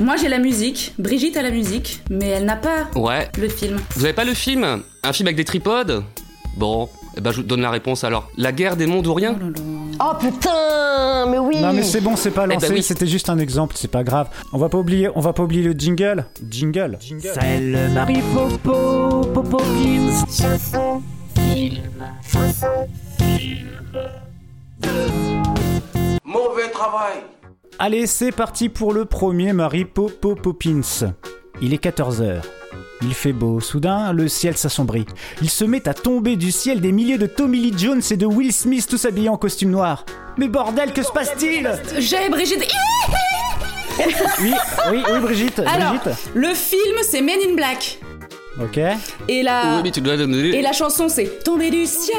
[0.00, 3.28] Moi j'ai la musique, Brigitte a la musique, mais elle n'a pas Ouais.
[3.40, 3.80] le film.
[3.96, 4.84] Vous avez pas le film?
[5.02, 6.04] Un film avec des tripodes?
[6.56, 8.30] Bon, eh ben je vous donne la réponse alors.
[8.36, 9.36] La guerre des mondes ou rien
[10.00, 12.82] Oh putain, mais oui Non mais c'est bon, c'est pas Eh ben lancé, oui.
[12.82, 14.28] c'était juste un exemple, c'est pas grave.
[14.52, 16.26] On va pas oublier, on va pas oublier le jingle.
[16.48, 16.96] Jingle.
[17.00, 20.24] C'est le Marie Popo Popopins.
[20.30, 21.02] Chanson,
[21.34, 21.82] film,
[22.22, 22.86] chanson,
[26.24, 27.14] Mauvais travail.
[27.80, 31.12] Allez, c'est parti pour le premier Marie Popo Popins.
[31.60, 32.42] Il est 14h.
[33.02, 33.60] Il fait beau.
[33.60, 35.06] Soudain, le ciel s'assombrit.
[35.42, 38.26] Il se met à tomber du ciel des milliers de Tommy Lee Jones et de
[38.26, 40.04] Will Smith tous habillés en costume noir.
[40.36, 41.70] Mais bordel, que se passe-t-il?
[41.98, 42.66] J'ai Brigitte.
[44.40, 44.52] Oui,
[44.92, 45.58] oui, oui, Brigitte.
[45.58, 46.30] Alors, Brigitte.
[46.34, 47.98] le film c'est Men in Black.
[48.62, 48.78] Ok.
[49.28, 50.50] Et la, Oui, mais tu dois donner.
[50.56, 52.16] et la chanson c'est Tomber du ciel.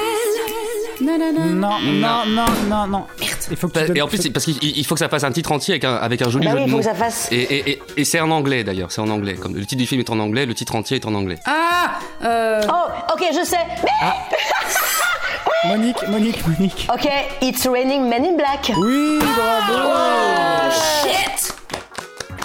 [1.01, 3.05] Non, non, non, non, non.
[3.51, 5.23] Il faut que donnes- Et en plus, c'est parce qu'il il faut que ça fasse
[5.23, 6.83] un titre entier avec un, avec un joli Bah jeu oui, de il faut mots.
[6.83, 7.27] que ça fasse.
[7.31, 9.35] Et, et, et, et c'est en anglais d'ailleurs, c'est en anglais.
[9.35, 11.37] Comme le titre du film est en anglais, le titre entier est en anglais.
[11.45, 13.57] Ah euh, Oh, ok, je sais.
[13.83, 16.87] Mais Monique, Monique, Monique.
[16.93, 17.09] ok,
[17.41, 18.71] it's raining men in black.
[18.77, 20.71] Oui, bravo.
[20.71, 21.38] Shit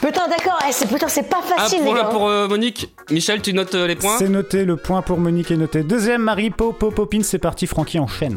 [0.04, 2.04] Putain, d'accord, eh, c'est putain, c'est pas Un facile, les point gars.
[2.04, 2.94] pour euh, Monique.
[3.10, 5.82] Michel, tu notes euh, les points C'est noté, le point pour Monique est noté.
[5.82, 8.36] Deuxième, Marie Popo Popins, c'est parti, Francky enchaîne.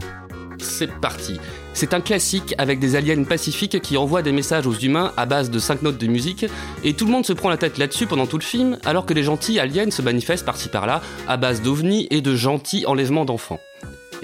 [0.60, 1.42] C'est parti.
[1.74, 5.52] C'est un classique avec des aliens pacifiques qui envoient des messages aux humains à base
[5.52, 6.46] de 5 notes de musique,
[6.86, 9.14] et tout le monde se prend la tête là-dessus pendant tout le film, alors que
[9.14, 13.60] les gentils aliens se manifestent par-ci par-là à base d'ovnis et de gentils enlèvements d'enfants.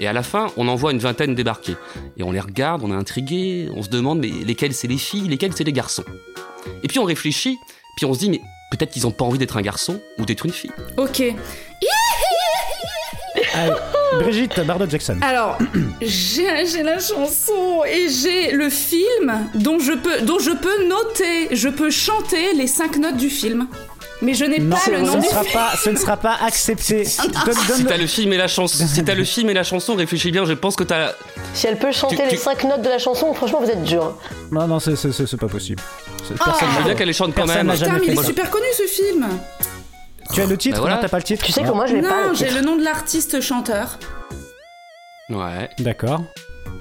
[0.00, 1.76] Et à la fin, on en voit une vingtaine débarquer.
[2.16, 5.28] Et on les regarde, on est intrigué, on se demande mais lesquels c'est les filles,
[5.28, 6.04] lesquels c'est les garçons?
[6.82, 7.58] Et puis on réfléchit,
[7.96, 10.46] puis on se dit mais peut-être qu'ils ont pas envie d'être un garçon ou d'être
[10.46, 10.72] une fille.
[10.96, 11.22] Ok.
[14.20, 15.18] Brigitte Bardot Jackson.
[15.22, 15.58] Alors,
[16.00, 21.54] j'ai j'ai la chanson et j'ai le film dont je peux dont je peux noter,
[21.54, 23.68] je peux chanter les cinq notes du film.
[24.22, 25.52] Mais je n'ai pas le ce, nom ne du sera film.
[25.54, 27.02] pas, ce ne sera pas accepté.
[27.18, 29.64] Donne- donne- Si t'as le film et la chanson, si t'as le film et la
[29.64, 30.44] chanson, réfléchis bien.
[30.46, 31.12] Je pense que t'as.
[31.52, 33.82] Si elle peut chanter Tu- les tu- 5 notes de la chanson, franchement, vous êtes
[33.82, 34.16] dur.
[34.52, 35.82] Non, non, c'est- pas possible.
[36.26, 37.76] C'est- Personne Je veux bien qu'elle les chante quand Personne même.
[37.76, 39.26] Putain, mais il est super connu ce film.
[40.32, 40.94] Tu as le titre Bah voilà.
[40.96, 42.28] Non, t'as pas le titre Tu sais que moi, je l'ai pas.
[42.28, 43.98] Non, j'ai le nom de l'artiste chanteur.
[45.28, 45.68] Ouais.
[45.80, 46.22] D'accord.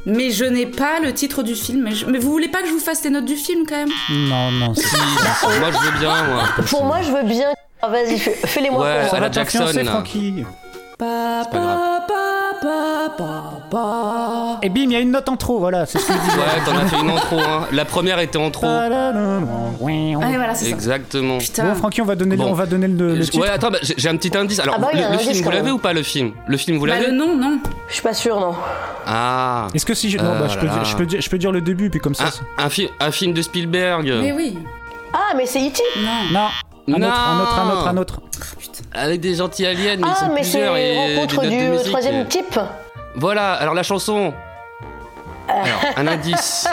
[0.06, 1.84] Mais je n'ai pas le titre du film.
[1.84, 3.78] Mais, je- mais vous voulez pas que je vous fasse les notes du film quand
[3.78, 3.90] même?
[4.10, 4.74] Non, non.
[4.74, 4.98] c'est-
[5.60, 6.44] moi je veux bien, moi.
[6.70, 7.50] Pour moi, je veux bien.
[7.82, 9.20] Ah, Vas-y, fais- fais-les-moi Ouais, pour ça moi.
[9.20, 9.66] va va Jackson.
[9.86, 10.44] Francky.
[10.98, 11.93] Pa, pas grave.
[12.64, 14.60] Pa, pa, pa, pa.
[14.64, 16.38] Et bim, il y a une note en trop, voilà, c'est ce que je disais.
[16.38, 17.40] Ouais, t'en as fait une en trop.
[17.40, 17.68] Hein.
[17.72, 18.66] La première était en trop.
[18.68, 20.72] Allez, voilà, c'est ça.
[20.72, 21.38] Exactement.
[21.40, 21.66] Putain.
[21.66, 22.50] Bon, Francky, on va donner, le- Bon.
[22.50, 23.40] on va donner le, le Je- titre.
[23.44, 24.60] Ouais, attends, bah, j'ai j'ai un petit indice.
[24.60, 25.74] Alors, Ah bah, il y a le, un le indice, film, vous quand l'avez même.
[25.76, 26.32] ou pas le film?
[26.48, 27.08] Le film, vous Bah, l'avez?
[27.08, 27.60] le nom, non.
[27.88, 28.54] Je suis pas sûre, non.
[29.06, 29.68] Ah.
[29.74, 30.18] Est-ce que si je.
[30.18, 32.00] Non, bah, je, peux Euh, dire, je, peux dire, je peux dire le début, puis
[32.00, 32.26] comme ça.
[32.32, 34.06] c'est- Un, un, fi- un film de Spielberg.
[34.22, 34.58] Mais oui.
[35.14, 35.82] Ah, mais c'est E.T.
[36.32, 36.40] Non.
[36.88, 37.08] Non, un Non.
[37.08, 38.22] autre, un autre, un autre, un autre.
[38.94, 41.58] Avec des gentils aliens, mais ils Ah, sont mais c'est plusieurs et des notes du
[41.70, 41.88] musique.
[41.88, 42.60] troisième type.
[43.16, 44.34] Voilà, alors la chanson.
[45.50, 46.68] Alors, un indice.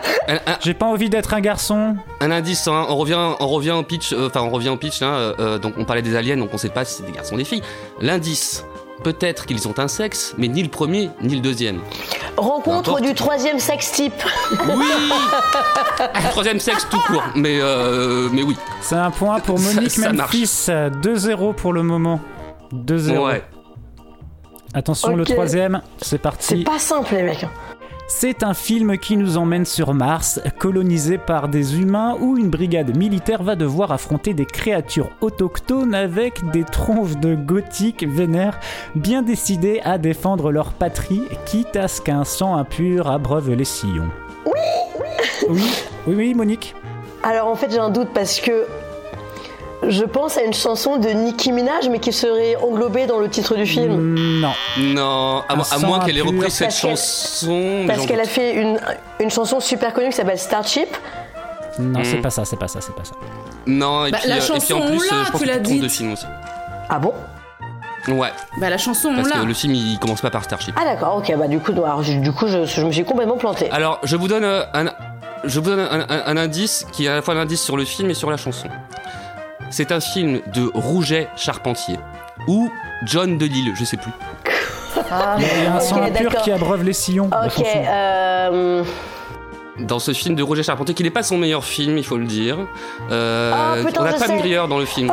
[0.62, 1.94] J'ai pas envie d'être un garçon.
[2.20, 5.02] un indice, hein, on revient, on revient au pitch, euh, enfin on revient au pitch,
[5.02, 7.12] hein, euh, euh, donc on parlait des aliens, donc on sait pas si c'est des
[7.12, 7.62] garçons ou des filles.
[8.00, 8.64] L'indice,
[9.02, 11.80] peut-être qu'ils ont un sexe, mais ni le premier, ni le deuxième.
[12.36, 13.02] Rencontre N'importe.
[13.02, 14.22] du troisième sex type.
[14.68, 14.86] Oui
[16.30, 18.56] Troisième sexe tout court, mais, euh, mais oui.
[18.80, 20.34] C'est un point pour Monique ça marche.
[20.34, 20.66] Memphis.
[21.02, 22.20] 2-0 pour le moment.
[22.72, 23.18] 2-0.
[23.26, 23.42] Ouais.
[24.74, 26.62] Attention, le troisième, c'est C'est parti.
[26.64, 27.46] pas simple, les mecs.
[28.10, 32.96] C'est un film qui nous emmène sur Mars, colonisé par des humains, où une brigade
[32.96, 38.58] militaire va devoir affronter des créatures autochtones avec des tronches de gothique vénères,
[38.94, 44.08] bien décidés à défendre leur patrie, quitte à ce qu'un sang impur abreuve les sillons.
[44.46, 44.52] Oui
[45.50, 45.62] Oui,
[46.06, 46.74] oui, oui, Monique
[47.22, 48.64] Alors, en fait, j'ai un doute parce que
[49.86, 53.54] je pense à une chanson de Nicki Minaj, mais qui serait englobée dans le titre
[53.54, 53.96] du film.
[54.14, 54.52] Mm, Non.
[54.78, 57.84] Non, à, moins qu'elle ait repris cette Parce chanson.
[57.86, 58.78] Parce qu'elle a fait une,
[59.20, 60.88] une chanson super connue qui s'appelle Starship.
[61.78, 62.04] Non, Mm.
[62.04, 63.12] c'est pas ça, c'est pas ça, c'est pas ça.
[63.66, 65.26] Non, et Bah, puis, la euh, et puis chanson, en on plus, l'a, euh, je
[65.26, 66.26] tu pense l'as qu'il trompe de film aussi.
[66.88, 67.12] Ah bon?
[68.08, 70.74] Ouais, Bah, la chanson, on parce que le film il commence pas par Starship.
[70.80, 73.04] Ah d'accord, ok, bah du coup, non, alors, je- du coup je, je me suis
[73.04, 73.70] complètement planté.
[73.70, 74.86] Alors, je vous donne euh, un,
[75.44, 77.76] je vous donne un, un- un indice qui est à la fois un indice sur
[77.76, 78.68] le film et sur la chanson.
[79.70, 81.96] C'est un film de Rouget Charpentier
[82.46, 82.70] ou
[83.04, 84.12] John Delisle, je sais plus.
[85.10, 87.26] Ah, Il y a un sang impur qui abreuve les sillons.
[87.26, 87.64] Ok, chanson.
[87.88, 88.84] euh...
[89.80, 92.24] Dans ce film de Roger Charpentier, qui n'est pas son meilleur film, il faut le
[92.24, 92.58] dire.
[93.12, 94.38] Euh, Ah, putain, on a Pam.
[94.38, 95.12] Grier dans le film.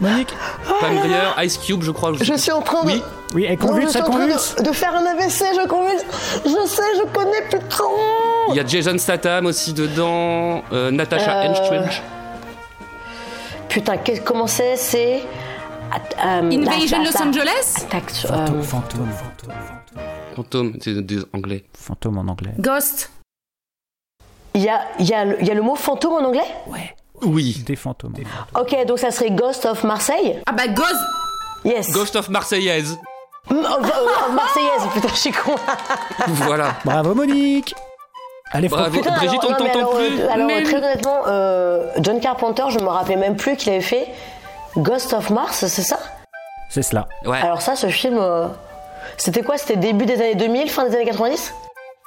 [0.00, 0.32] Monique
[0.80, 2.12] Pam Grier, Ice Cube, je crois.
[2.20, 2.86] Je suis en train de...
[2.92, 3.02] Oui.
[3.34, 5.44] Oui, elle Non, je convulse, suis elle en train convulse de, de faire un AVC,
[5.60, 6.04] je convulse.
[6.44, 7.84] Je sais, je connais, putain.
[8.50, 12.00] Il y a Jason Statham aussi dedans, euh, Natasha Euh, Henstridge.
[13.74, 15.20] Putain, comment c'est C'est...
[16.24, 19.54] Euh, Invasion Los Angeles Attaque, euh, Fantôme, fantôme,
[20.36, 21.64] Fantôme, c'est des anglais.
[21.76, 22.52] fantôme en anglais.
[22.56, 23.10] Ghost.
[24.54, 26.46] Il y a, il y, a y a le mot fantôme en anglais?
[27.22, 27.64] Oui.
[27.66, 28.14] Des fantômes.
[28.54, 30.40] Ok, donc ça serait Ghost of Marseille?
[30.46, 30.94] Ah bah, Ghost.
[31.64, 31.90] Yes.
[31.90, 32.96] Ghost of Marseillaise.
[33.50, 35.56] Oh, oh, oh, Marseillaise, putain, je suis con.
[36.28, 36.76] voilà.
[36.84, 37.74] Bravo Monique
[38.52, 39.00] Allez, Bravo.
[39.00, 42.86] Brigitte, on non, t'entend alors, plus Alors, Mais- très honnêtement, euh, John Carpenter, je me
[42.88, 44.06] rappelais même plus qu'il avait fait
[44.76, 45.98] Ghost of Mars, c'est ça?
[46.68, 47.08] C'est cela.
[47.24, 47.38] Ouais.
[47.40, 48.46] Alors ça, ce film, euh,
[49.16, 49.56] c'était quoi?
[49.58, 51.52] C'était début des années 2000, fin des années 90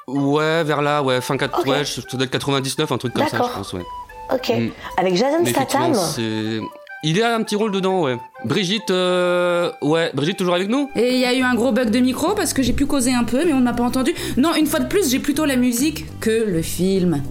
[0.06, 1.66] Ouais, vers là, ouais, fin 4, Ok.
[1.66, 3.84] ouais, ça doit être 99, un truc comme ça, je pense, ouais.
[4.32, 4.48] Ok.
[4.50, 4.68] Mm.
[4.96, 5.94] Avec Jason Statham?
[5.94, 6.60] c'est.
[7.04, 8.18] Il a un petit rôle dedans, ouais.
[8.44, 9.70] Brigitte, euh...
[9.82, 10.90] ouais, Brigitte toujours avec nous?
[10.96, 13.12] Et il y a eu un gros bug de micro parce que j'ai pu causer
[13.14, 14.12] un peu, mais on n'a pas entendu.
[14.36, 17.22] Non, une fois de plus, j'ai plutôt la musique que le film.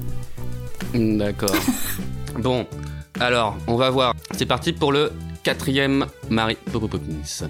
[0.93, 1.55] D'accord.
[2.39, 2.65] bon,
[3.19, 4.13] alors, on va voir.
[4.37, 5.11] C'est parti pour le
[5.47, 7.43] quatrième Marie Popoponis.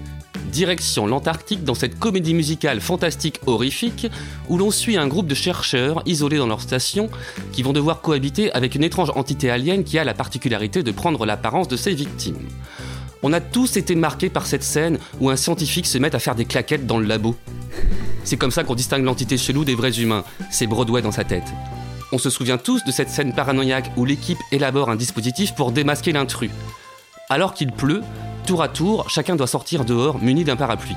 [0.52, 4.06] Direction l'Antarctique dans cette comédie musicale fantastique horrifique
[4.48, 7.10] où l'on suit un groupe de chercheurs isolés dans leur station
[7.50, 11.26] qui vont devoir cohabiter avec une étrange entité alien qui a la particularité de prendre
[11.26, 12.38] l'apparence de ses victimes.
[13.24, 16.36] On a tous été marqués par cette scène où un scientifique se met à faire
[16.36, 17.34] des claquettes dans le labo.
[18.22, 20.22] C'est comme ça qu'on distingue l'entité chelou des vrais humains.
[20.52, 21.48] C'est Broadway dans sa tête.
[22.12, 26.12] On se souvient tous de cette scène paranoïaque où l'équipe élabore un dispositif pour démasquer
[26.12, 26.52] l'intrus.
[27.30, 28.02] Alors qu'il pleut,
[28.46, 30.96] tour à tour, chacun doit sortir dehors muni d'un parapluie.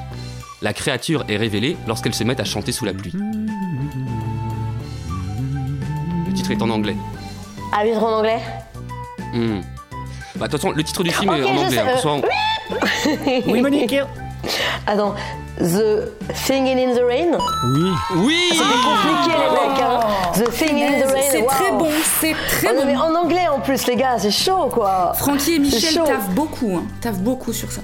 [0.62, 3.12] La créature est révélée lorsqu'elle se met à chanter sous la pluie.
[6.26, 6.96] Le titre est en anglais.
[7.74, 8.40] Ah oui, c'est en anglais
[9.34, 9.62] Hmm.
[10.36, 11.70] Bah, de toute façon, le titre du film est en anglais.
[11.70, 13.96] sais, hein, ce soit euh, Oui, Monique
[14.88, 15.16] Attends,
[15.62, 17.38] The Singing in the Rain
[17.76, 17.92] Oui.
[18.16, 20.00] Oui C'était compliqué les mecs, hein.
[20.34, 21.22] The Singing in the Rain.
[21.30, 21.88] C'est très bon,
[22.20, 22.88] c'est très Oh non, bon.
[22.88, 25.14] mais en anglais en plus, les gars, c'est chaud quoi.
[25.16, 26.84] Francky et C'est Michel taffent beaucoup, hein.
[27.02, 27.82] taffent beaucoup sur ça.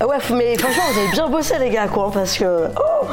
[0.00, 3.06] Ah Ouais, mais franchement, vous avez bien bossé les gars, quoi, parce que oh,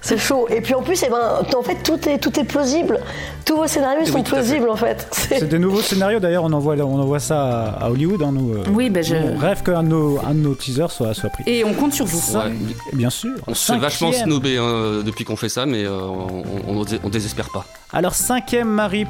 [0.00, 0.46] c'est chaud.
[0.50, 3.00] Et puis en plus, eh ben, en fait, tout est, tout est plausible.
[3.44, 5.06] Tous vos scénarios sont plausibles en fait.
[5.12, 8.54] C'est des nouveaux scénarios d'ailleurs, on envoie, on envoie ça à Hollywood, hein, nous.
[8.54, 8.64] euh.
[8.72, 11.44] Oui, ben je- On rêve qu'un de nos, un de nos teasers soit, soit pris.
[11.46, 12.36] Et on compte sur vous.
[12.36, 12.52] Ouais.
[12.92, 13.32] Bien sûr.
[13.46, 17.08] On se fait vachement snober hein, depuis qu'on fait ça, mais euh, on, on, on
[17.08, 17.64] désespère pas.
[17.92, 19.04] Alors, cinquième Mary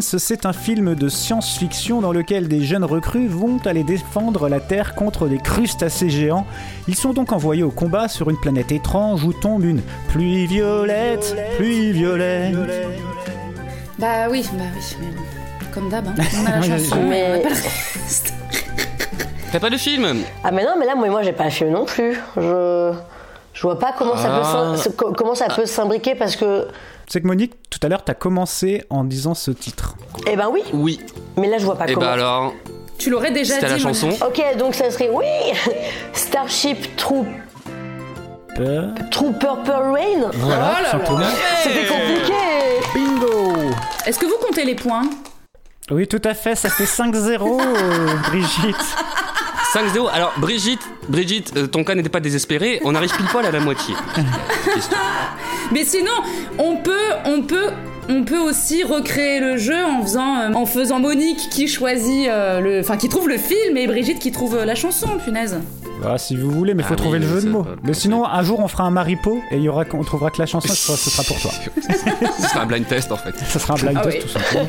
[0.00, 4.94] c'est un film de science-fiction dans lequel des jeunes recrues vont aller défendre la Terre
[4.94, 6.46] contre des crustacés géants.
[6.86, 11.34] Ils sont donc envoyés au combat sur une planète étrange où tombe une pluie violette,
[11.56, 12.54] pluie violette.
[13.98, 15.22] Bah oui, bah oui, mais bon.
[15.74, 16.14] Comme d'hab, hein.
[16.42, 17.54] on a la Oui, chanson, mais- mais on a pas le
[18.04, 18.34] reste.
[19.52, 20.06] T'as pas de film?
[20.44, 22.16] Ah mais non, mais là, moi, moi j'ai pas le film non plus.
[22.36, 22.92] Je,
[23.52, 25.12] je vois pas comment ça peut, Ah.
[25.16, 26.68] comment ça peut s'imbriquer parce que,
[27.12, 29.96] C'est que Monique, tout à l'heure, t'as commencé en disant ce titre.
[30.28, 30.62] eh ben oui.
[30.72, 31.00] Oui.
[31.36, 32.06] Mais là, je vois pas Et comment.
[32.06, 32.54] bah alors,
[32.98, 33.60] Tu l'aurais déjà dit.
[33.60, 33.82] c'était la Monique.
[34.00, 34.10] chanson.
[34.24, 35.24] Ok, donc ça serait oui,
[36.12, 37.26] Starship Troop.
[39.10, 40.30] Trooper Purple Rain.
[40.34, 41.24] Voilà, Oh là tout là.
[41.24, 41.26] simplement.
[41.64, 42.34] C'était compliqué.
[42.94, 43.54] Bingo
[44.06, 45.02] Est-ce que vous comptez les points?
[45.90, 48.76] Oui, tout à fait, ça fait 5-0, euh, Brigitte.
[49.72, 50.08] 5-0.
[50.12, 52.80] Alors, Brigitte, Brigitte, euh, ton cas n'était pas désespéré.
[52.84, 53.94] On arrive pile poil à la moitié.
[55.72, 56.10] Mais sinon,
[56.58, 57.68] on peut, on peut,
[58.08, 62.96] on peut aussi recréer le jeu en faisant, euh, Monique qui choisit euh, le, enfin
[62.96, 65.60] qui trouve le film et Brigitte qui trouve la chanson, punaise.
[66.04, 67.66] Ah, si vous voulez, mais faut Ah, trouver mais le jeu de mots.
[67.82, 70.38] Mais sinon, un jour, on fera un maripo et il y aura, on trouvera que
[70.38, 71.50] la chanson, ce sera, ce sera pour toi.
[72.40, 73.36] Ce sera un blind test en fait.
[73.38, 74.22] Ça sera un blind Ah test, oui.
[74.22, 74.68] tout simplement.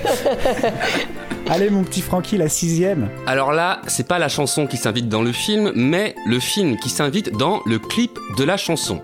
[1.49, 3.09] Allez, mon petit Francky, la sixième.
[3.27, 6.89] Alors là, c'est pas la chanson qui s'invite dans le film, mais le film qui
[6.89, 9.01] s'invite dans le clip de la chanson.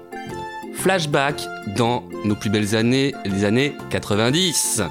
[0.73, 1.41] Flashback
[1.75, 4.83] dans nos plus belles années, les années 90.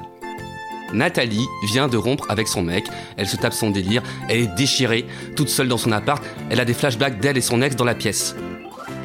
[0.92, 5.06] Nathalie vient de rompre avec son mec, elle se tape son délire, elle est déchirée,
[5.34, 7.94] toute seule dans son appart, elle a des flashbacks d'elle et son ex dans la
[7.94, 8.36] pièce.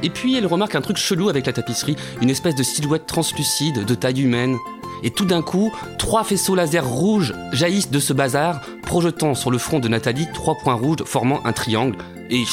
[0.04, 3.86] Et puis elle remarque un truc chelou avec la tapisserie, une espèce de silhouette translucide
[3.86, 4.58] de taille humaine.
[5.04, 9.58] Et tout d'un coup, trois faisceaux laser rouges jaillissent de ce bazar, projetant sur le
[9.58, 11.98] front de Nathalie trois points rouges formant un triangle.
[12.30, 12.44] Et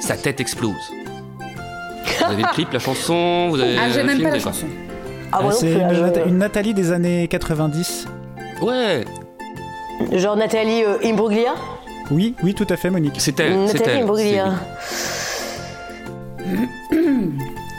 [0.00, 0.74] sa tête explose.
[2.18, 4.42] Vous avez le clip, la chanson, vous avez Ah, j'ai le même film, pas la
[4.42, 4.66] chanson.
[5.36, 8.06] Ah, c'est là, une, je- Nat- une Nathalie des années 90.
[8.62, 9.04] Ouais,
[10.12, 11.54] Genre Nathalie euh, Imbruglia?
[12.10, 13.14] Oui, oui, tout à fait, Monique.
[13.18, 14.02] c'est elle, c'est Nathalie elle.
[14.04, 14.52] Imbruglia.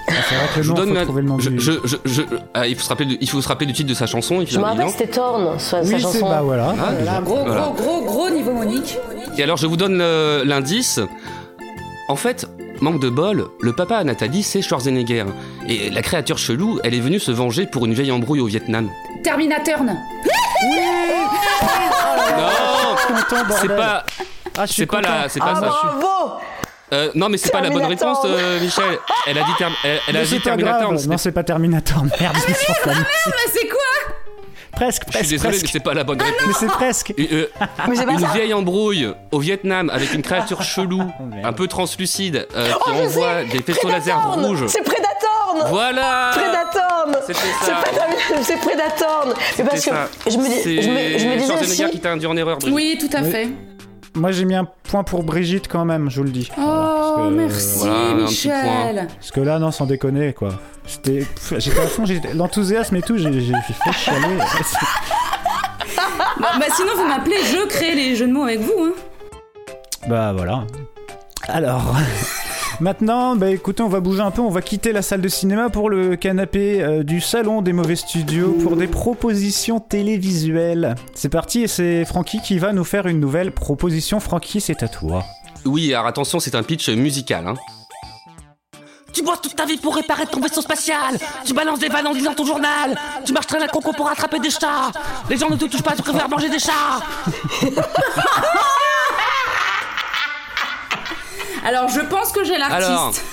[0.07, 0.97] Ah, C'est vrai que le Je donne
[2.53, 4.43] ah, il, faut se rappeler du- il faut se rappeler du titre de sa chanson.
[4.45, 6.29] Je me rappelle, c'était Thorn, sa, sa Oui, c'est chanson.
[6.29, 6.73] bah voilà.
[6.79, 7.61] Ah, Voilà, gros, Voilà.
[7.61, 8.97] gros, gros, gros niveau Monique.
[9.37, 10.99] Et alors, je vous donne le- l'indice.
[12.07, 12.47] En fait,
[12.81, 15.25] manque de bol, le papa à Nathalie, c'est Schwarzenegger.
[15.67, 18.89] Et la créature chelou, elle est venue se venger pour une vieille embrouille au Vietnam.
[19.23, 19.83] Terminator.
[19.83, 19.97] Non
[23.61, 24.05] C'est pas.
[24.57, 25.29] Ah, je suis C'est pas la.
[25.29, 25.61] C'est pas Ah ça.
[25.67, 26.33] bravo
[26.93, 28.99] Euh, non, mais c'est pas la bonne réponse, euh, Michel.
[29.25, 30.91] Elle a dit, Term- elle, elle a Mais dit c'est pas Terminator.
[30.93, 32.37] mais Non, c'est pas Terminator, merde.
[32.37, 32.99] suis enflammé.
[33.25, 34.14] Mais c'est quoi?
[34.75, 36.41] Presque, Je suis presque, désolé, mais c'est pas la bonne réponse.
[36.47, 37.13] Mais c'est presque.
[37.19, 37.47] Euh,
[37.87, 38.27] Mais c'est pas une ça.
[38.33, 41.01] vieille embrouille au Vietnam avec une créature chelou,
[41.43, 44.65] un peu translucide, euh, qui Oh, envoie sais, des faisceaux laser rouges.
[44.67, 48.57] C'est Predatorn Voilà Predatorn C'est ça.
[48.61, 50.09] Predatorn Mais parce C'est que ça.
[50.29, 51.91] je me, dis- C'est je me, je me disais Schwarzenegger aussi...
[51.91, 52.75] qui t'a induit en erreur, Brigitte.
[52.75, 53.31] Oui, tout à Oui.
[54.15, 56.49] Moi, j'ai mis un point pour Brigitte quand même, je vous le dis.
[56.57, 59.07] Oh, que- merci Voilà, Michel.
[59.15, 60.49] Parce que là, non, sans déconner, quoi.
[60.87, 61.25] C'était.
[61.57, 64.37] J'étais à fond, j'étais- l'enthousiasme et tout, j'ai j'ai- j'ai fait chialer.
[66.39, 68.73] Bah, bah, sinon, vous m'appelez, je crée les jeux de mots avec vous.
[68.83, 68.93] Hein.
[70.07, 70.65] Bah voilà.
[71.47, 71.95] Alors,
[72.79, 75.69] maintenant, bah écoutez, on va bouger un peu, on va quitter la salle de cinéma
[75.69, 80.95] pour le canapé euh, du salon des mauvais studios pour des propositions télévisuelles.
[81.13, 84.19] C'est parti et c'est Francky qui va nous faire une nouvelle proposition.
[84.19, 85.23] Francky, c'est à toi.
[85.65, 87.47] Oui, alors attention, c'est un pitch musical.
[87.47, 87.55] Hein.
[89.15, 91.17] Tu bois toute ta vie pour réparer ton vaisseau spatial.
[91.45, 92.97] Tu balances des vannes en lisant ton journal.
[93.25, 94.91] Tu marches traîner un conco pour attraper des chats.
[95.29, 96.99] Les gens ne te touchent pas, tu préfères manger des chats.
[101.65, 103.25] Alors, je pense que j'ai Alors, l'artiste.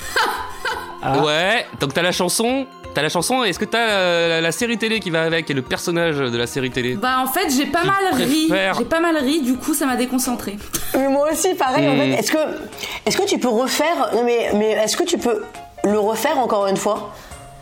[1.25, 5.01] ouais, donc t'as la chanson, t'as la chanson, est-ce que t'as euh, la série télé
[5.01, 7.85] qui va avec et le personnage de la série télé Bah, en fait, j'ai pas
[7.85, 8.51] mal ri.
[8.79, 10.57] J'ai pas mal ri, du coup, ça m'a déconcentré.
[10.95, 11.99] Mais moi aussi, pareil, en Hmm.
[11.99, 12.09] fait.
[12.11, 12.39] Est-ce que,
[13.07, 14.11] est-ce que tu peux refaire...
[14.15, 15.45] Non, mais, mais est-ce que tu peux
[15.85, 17.13] le refaire encore une fois?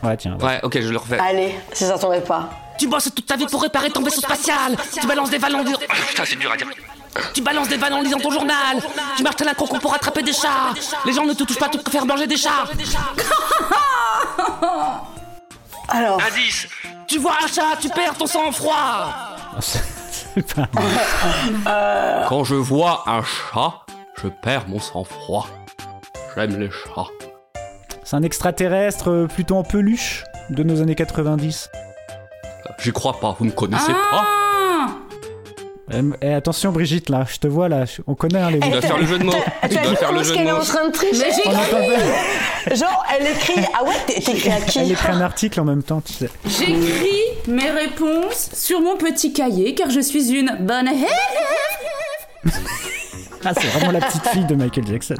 [0.03, 0.37] Ouais, tiens.
[0.41, 1.18] Ouais, ok, je le refais.
[1.18, 2.49] Allez, si ça t'embête pas.
[2.79, 4.77] Tu bosses toute ta vie pour réparer ton vaisseau spatial.
[4.99, 5.79] Tu balances des en disant.
[6.09, 6.66] Putain, c'est dur à dire.
[7.35, 8.77] Tu balances des vannes en lisant ton journal.
[9.17, 10.73] Tu marches un concombre pour attraper des chats.
[11.05, 12.65] Les gens ne te touchent pas pour faire manger des chats.
[15.89, 16.21] Alors.
[16.23, 16.69] Indice.
[17.09, 19.13] Tu vois un chat, tu perds ton sang-froid.
[19.61, 20.69] C'est pas-
[22.29, 23.81] Quand je vois un chat,
[24.23, 25.47] je perds mon sang-froid.
[26.37, 27.09] J'aime les chats.
[28.05, 31.69] C'est un extraterrestre euh, plutôt en peluche de nos années 90.
[32.79, 34.25] J'y crois pas, vous ne connaissez pas
[35.93, 38.80] Ah Eh, attention Brigitte, là, je te vois là, on connaît hein, les Tu dois
[38.80, 39.32] faire le jeu de mots.
[39.62, 40.64] Tu dois faire le jeu qu'elle de est en mots.
[40.64, 41.51] train de tricher Mais j'ai
[42.70, 43.55] fait- Genre, elle écrit.
[43.78, 46.30] Ah ouais, t'es- t'écris à qui Elle écrit un article en même temps, tu sais.
[46.47, 51.09] j'écris mes réponses sur mon petit cahier car je suis une bonne élève.
[53.45, 55.14] Ah, c'est vraiment la petite fille de Michael Jackson.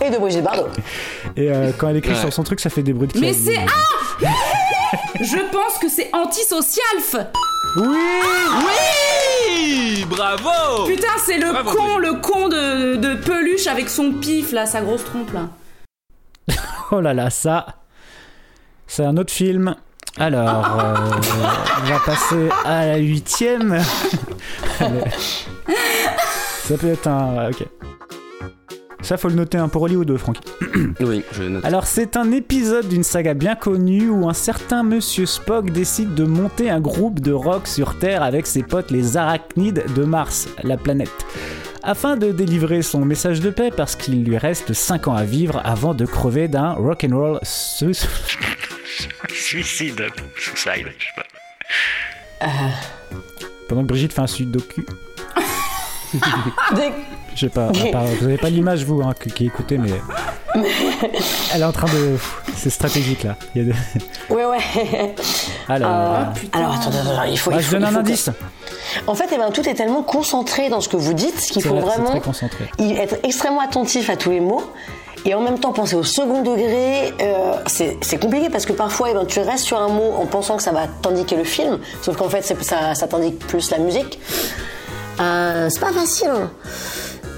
[0.00, 0.68] Et de Brigitte Bardot.
[1.36, 2.18] Et euh, quand elle écrit Ouais.
[2.20, 4.28] sur son truc, ça fait des bruits de Mais c'est ah
[5.22, 7.14] Je pense que c'est antisocialf.
[7.76, 7.96] Oui
[8.66, 14.50] Oui Bravo Putain, c'est le Bravo, con, le con de, de peluche avec son pif
[14.50, 15.48] là, sa grosse trompe là.
[16.90, 17.66] Oh là là, ça.
[18.88, 19.76] C'est un autre film.
[20.18, 20.94] Alors, euh,
[21.78, 23.80] on va passer à la huitième.
[26.64, 27.48] Ça peut être un.
[27.48, 27.64] Ok.
[29.02, 30.40] Ça, faut le noter un pour Hollywood, Francky.
[31.00, 31.64] Oui, je note.
[31.64, 36.24] Alors, c'est un épisode d'une saga bien connue où un certain monsieur Spock décide de
[36.24, 40.76] monter un groupe de rock sur Terre avec ses potes les arachnides de Mars, la
[40.76, 41.10] planète.
[41.82, 45.60] Afin de délivrer son message de paix parce qu'il lui reste 5 ans à vivre
[45.64, 47.92] avant de crever d'un rock'n'roll su-
[49.28, 50.02] Suicide.
[50.38, 51.16] Suicide, je sais
[52.40, 52.48] pas.
[53.68, 54.84] pendant que Brigitte fait un sudoku.
[54.86, 55.11] Dès-
[57.34, 59.88] Je sais pas, part- vous avez pas l'image vous hein, qui, écoutez, mais
[61.54, 62.16] elle est en train de.
[62.56, 63.36] C'est stratégique là.
[63.54, 63.74] Il y a
[64.34, 65.14] Ouais, ouais.
[65.68, 67.50] Alors, Euh, alors, attendez, attendez, il faut.
[67.50, 68.30] bah, il je faut- donne il un que- indice.
[69.06, 71.70] En fait, eh ben, tout est tellement concentré dans ce que vous dites qu'il faut
[71.76, 74.64] vrai, vraiment être extrêmement attentif à tous les mots
[75.24, 77.14] et en même temps penser au second degré.
[77.22, 80.58] euh, c'est compliqué parce que parfois, eh ben, tu restes sur un mot en pensant
[80.58, 84.18] que ça va t'indiquer le film, sauf qu'en fait, ça, ça t'indique plus la musique.
[85.20, 86.28] Euh, c'est pas facile.
[86.30, 86.50] hein.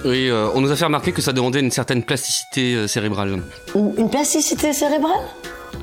[0.04, 3.42] Oui, euh, on nous a fait remarquer que ça demandait une certaine plasticité euh, cérébrale.
[3.74, 5.20] Une plasticité cérébrale?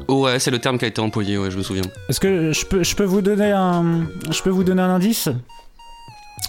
[0.08, 1.84] Oh ouais, c'est le terme qui a été employé, ouais, je me souviens.
[2.08, 5.30] Est-ce que je peux, je peux vous donner un, je peux vous donner un indice?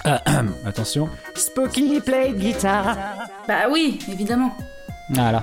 [0.05, 0.21] Ah,
[0.67, 1.09] Attention.
[1.35, 2.97] Spocky play guitare.
[3.49, 4.53] Bah oui, évidemment.
[5.11, 5.43] Voilà.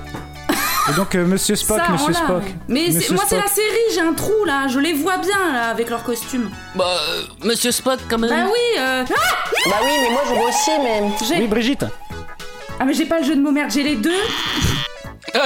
[0.90, 2.44] Et donc euh, Monsieur Spock, Ça, on Monsieur l'a, Spock.
[2.44, 2.56] ouais.
[2.68, 3.44] Mais c'est- moi, c'est Spock.
[3.48, 6.50] la série, j'ai un trou là, je les vois bien là avec leurs costumes.
[6.76, 8.30] Bah, euh, Monsieur Spock, quand même.
[8.30, 9.04] Bah oui, euh...
[9.08, 9.14] ah
[9.70, 11.04] Bah oui, mais moi je vois aussi, mais.
[11.28, 11.86] J'ai- Oui, Brigitte.
[12.80, 14.10] ah mais j'ai pas le jeu de mots merde, j'ai les deux.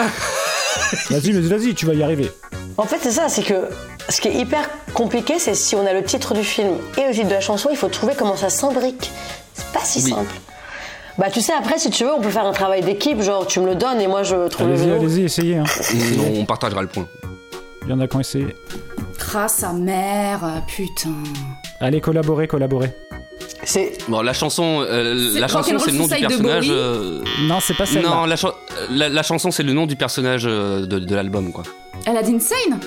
[1.09, 2.31] Vas-y, mais vas-y, tu vas y arriver.
[2.77, 3.67] En fait, c'est ça, c'est que
[4.09, 7.13] ce qui est hyper compliqué, c'est si on a le titre du film et le
[7.13, 9.11] titre de la chanson, il faut trouver comment ça s'imbrique.
[9.55, 10.11] C'est pas si Oui.
[10.11, 10.33] simple.
[11.17, 13.59] Bah, tu sais, après, si tu veux, on peut faire un travail d'équipe, genre tu
[13.59, 14.99] me le donnes et moi je trouve le Allez-y, vélo.
[15.01, 15.57] allez-y, essayez.
[15.57, 15.63] hein.
[16.17, 17.07] Non, on partagera le point.
[17.83, 18.55] Il y en a qui ont essayé.
[19.35, 21.09] Ah sa mère, putain.
[21.79, 22.91] Allez, collaborez, collaborez.
[23.63, 23.97] C'est.
[24.07, 26.67] Bon, la chanson, euh, C'est la chanson, Rock'n'Roll c'est le nom du de personnage.
[26.67, 28.09] Bowie euh, Non, c'est pas celle-là.
[28.09, 31.15] Non, la, chan- euh, la, la chanson, c'est le nom du personnage euh, de, de
[31.15, 31.63] l'album, quoi.
[32.05, 32.79] Elle a d'Insane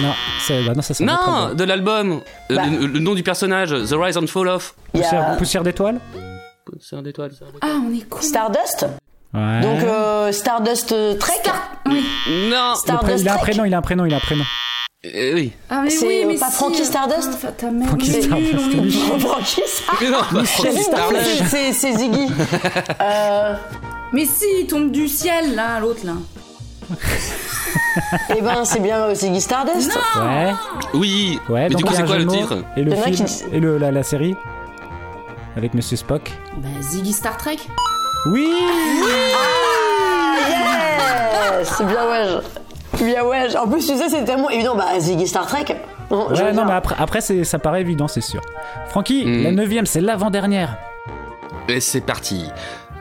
[0.00, 2.20] Non, c'est, bah non, ça c'est un autre Non, de l'album.
[2.50, 2.62] Euh, Bah.
[2.70, 4.74] le, le nom du personnage, The Rise and Fall of.
[4.94, 6.00] Il y Poussière, a poussière d'étoiles?
[6.80, 7.30] C'est un d'étoile.
[7.60, 8.20] Ah, on est con.
[8.20, 8.86] Stardust.
[9.34, 9.60] Ouais.
[9.60, 11.34] Donc, euh, Stardust euh, Trek.
[11.86, 12.04] Oui.
[12.50, 12.70] Non.
[12.72, 14.44] Le Stardust pré- il a un prénom, il a un prénom, il a un prénom.
[15.04, 15.52] Euh, oui.
[15.70, 18.58] Ah mais C'est, oui, euh, mais pas si, Frankie euh, Stardust ta mère, Frankie Stardust.
[18.58, 18.92] Frankie
[20.82, 21.40] Stardust.
[21.40, 21.46] Non.
[21.48, 22.26] C'est, c'est Ziggy.
[23.00, 23.54] euh,
[24.12, 26.12] Mais si, il tombe du ciel là, l'autre là.
[28.36, 29.96] eh ben, c'est bien euh, Ziggy Stardust.
[30.16, 30.52] Ouais.
[30.94, 31.38] Oui.
[31.48, 32.64] Ouais, Mais donc du coup, c'est quoi le titre?
[32.76, 34.34] Et le a film qui- et le, la, la série
[35.56, 36.30] avec Monsieur Spock.
[36.58, 37.58] Bah Ziggy Star Trek.
[38.26, 38.48] Oui.
[40.48, 42.26] Yes C'est bien ouais.
[43.04, 43.56] Bien ouais.
[43.56, 44.74] En plus, tu sais, c'est tellement évident.
[44.76, 45.64] Bah, Ziggy Star Trek.
[46.10, 46.64] Non, Ouais, non, dire.
[46.66, 48.40] mais après, après ça paraît évident, c'est sûr.
[48.88, 49.42] Francky, Mm.
[49.44, 50.76] la neuvième, c'est l'avant-dernière.
[51.68, 52.46] Et c'est parti.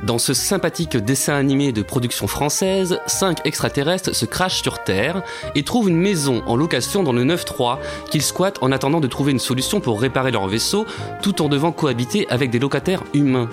[0.04, 5.24] Dans ce sympathique dessin animé de production française, cinq extraterrestres se crachent sur Terre
[5.56, 7.80] et trouvent une maison en location dans le 9-3
[8.10, 10.86] qu'ils squattent en attendant de trouver une solution pour réparer leur vaisseau
[11.22, 13.50] tout en devant cohabiter avec des locataires humains.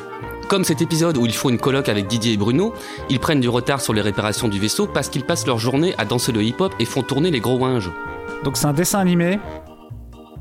[0.49, 2.73] Comme cet épisode où il faut une coloc avec Didier et Bruno,
[3.11, 6.05] ils prennent du retard sur les réparations du vaisseau parce qu'ils passent leur journée à
[6.05, 7.91] danser le hip-hop et font tourner les gros winges.
[8.45, 9.41] Donc c'est un dessin animé?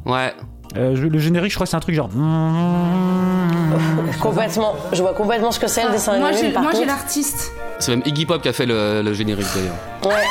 [0.06, 0.34] Ouais.
[0.78, 2.10] Euh, je- le générique, je crois que c'est un truc genre.
[4.22, 4.76] Complètement.
[4.94, 6.42] Je vois complètement ce que c'est le dessin moi animé.
[6.42, 7.52] j'ai mais par moi, j'ai l'artiste.
[7.80, 9.76] C'est même Iggy Pop qui a fait le, le générique d'ailleurs.
[10.18, 10.24] Ouais.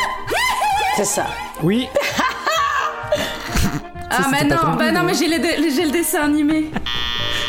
[0.97, 1.27] C'est ça.
[1.63, 1.89] Oui.
[4.17, 6.71] Ah, mais non, bah non, mais j'ai le, dé- j'ai le dessin animé.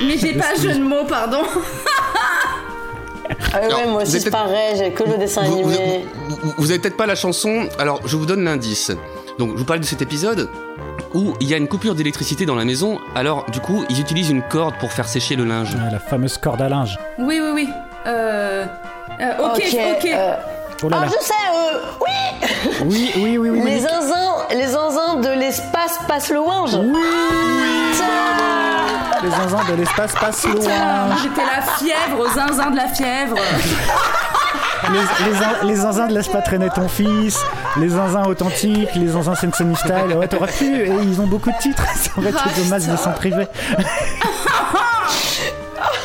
[0.03, 1.43] Mais j'ai pas jeu de mots, pardon.
[3.53, 6.05] Ah ouais, Alors, moi aussi c'est pareil, j'ai que le dessin Vous, vous- animé.
[6.41, 8.91] vous- vous avez peut-être pas la chanson, alors je vous donne l'indice.
[9.39, 10.49] Donc je vous parle de cet épisode
[11.15, 14.29] où il y a une coupure d'électricité dans la maison, alors du coup ils utilisent
[14.29, 15.69] une corde pour faire sécher le linge.
[15.83, 16.99] Ah, la fameuse corde à linge.
[17.17, 17.69] Oui, oui, oui.
[18.05, 18.65] Euh.
[19.19, 20.05] euh, ok, ok.
[20.05, 20.35] euh,
[20.83, 22.49] Oh là Ah, je sais, euh, oui
[22.85, 23.59] Oui, oui, oui, oui.
[23.59, 23.81] Les Monique.
[23.89, 26.39] zinzins, les zinzins de l'espace passent le
[29.23, 31.15] Les zinzins de l'espace passent moi loin.
[31.23, 33.37] j'étais la fièvre, au zinzin de la fièvre.
[34.91, 37.39] Les, les, zin- les zinzins de laisse pas traîner ton fils,
[37.77, 39.35] les zinzins authentiques, les zinzins
[39.75, 40.15] Style.
[40.17, 42.95] Ouais, t'aurais pu, et ils ont beaucoup de titres, ça aurait été Ah, dommage de
[42.95, 43.47] s'en priver.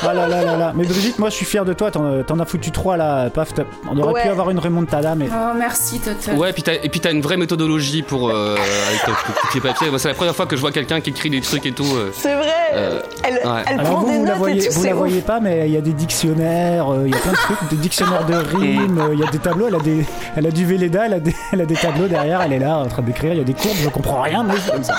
[0.03, 0.73] Ah là là là là.
[0.75, 3.51] Mais Brigitte, moi je suis fier de toi, t'en t'en as foutu trois là, paf,
[3.91, 4.23] on aurait Ouais.
[4.23, 5.27] pu avoir une remontada, mais.
[5.31, 6.37] Oh, merci, Total.
[6.39, 9.13] Ouais, puis t'as- et puis t'as une vraie méthodologie pour euh, avec ton
[9.49, 9.89] petit papier.
[9.99, 11.85] C'est la première fois que je vois quelqu'un qui écrit des trucs et tout.
[11.97, 12.11] euh.
[12.15, 13.41] C'est vrai Euh, Elle, ouais.
[13.67, 14.97] elle Alors prend vous, des vous la voyez, et tout, vous la ouf.
[14.99, 17.69] voyez pas, mais il y a des dictionnaires, euh, il y a plein de trucs,
[17.69, 20.51] des dictionnaires de rimes, euh, il y a des tableaux, elle a, des, elle a
[20.51, 23.03] du Véleda, elle a, des, elle a des tableaux derrière, elle est là en train
[23.03, 24.95] d'écrire, il y a des courbes, je comprends rien, mais c'est comme ça.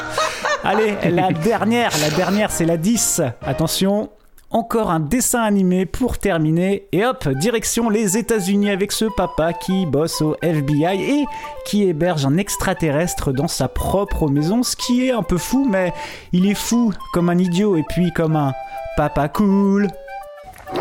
[0.63, 3.21] Allez, la dernière, la dernière, c'est la 10.
[3.45, 4.09] Attention,
[4.51, 6.87] encore un dessin animé pour terminer.
[6.91, 11.25] Et hop, direction les États-Unis avec ce papa qui bosse au FBI et
[11.65, 14.63] qui héberge un extraterrestre dans sa propre maison.
[14.63, 15.93] Ce qui est un peu fou, mais
[16.33, 18.53] il est fou comme un idiot et puis comme un
[18.97, 19.87] papa cool.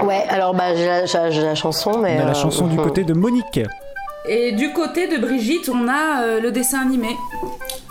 [0.05, 2.17] Ouais, alors bah j'ai la, j'ai- j'ai la chanson, mais.
[2.19, 2.85] On a la euh, chanson du mhm.
[2.85, 3.61] côté de Monique.
[4.29, 7.17] Et du côté de Brigitte, on a euh, le dessin animé.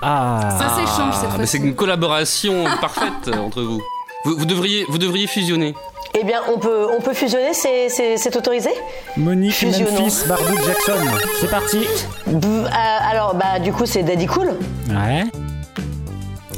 [0.01, 1.47] Ah, Ça s'échange cette fois-ci.
[1.47, 3.81] c'est une collaboration parfaite euh, entre vous.
[4.25, 4.35] Vous.
[4.37, 5.73] vous devriez, vous devriez fusionner.
[6.19, 8.71] Eh bien, on peut, on peut fusionner, c'est, c'est, c'est autorisé?
[9.15, 9.91] Monique, Fusionnons.
[10.01, 10.97] Memphis, Barbie, Jackson.
[11.39, 11.85] C'est parti.
[12.27, 12.69] B- euh,
[13.11, 14.49] Alors, bah, du coup, c'est Daddy Cool.
[14.89, 15.23] Ouais.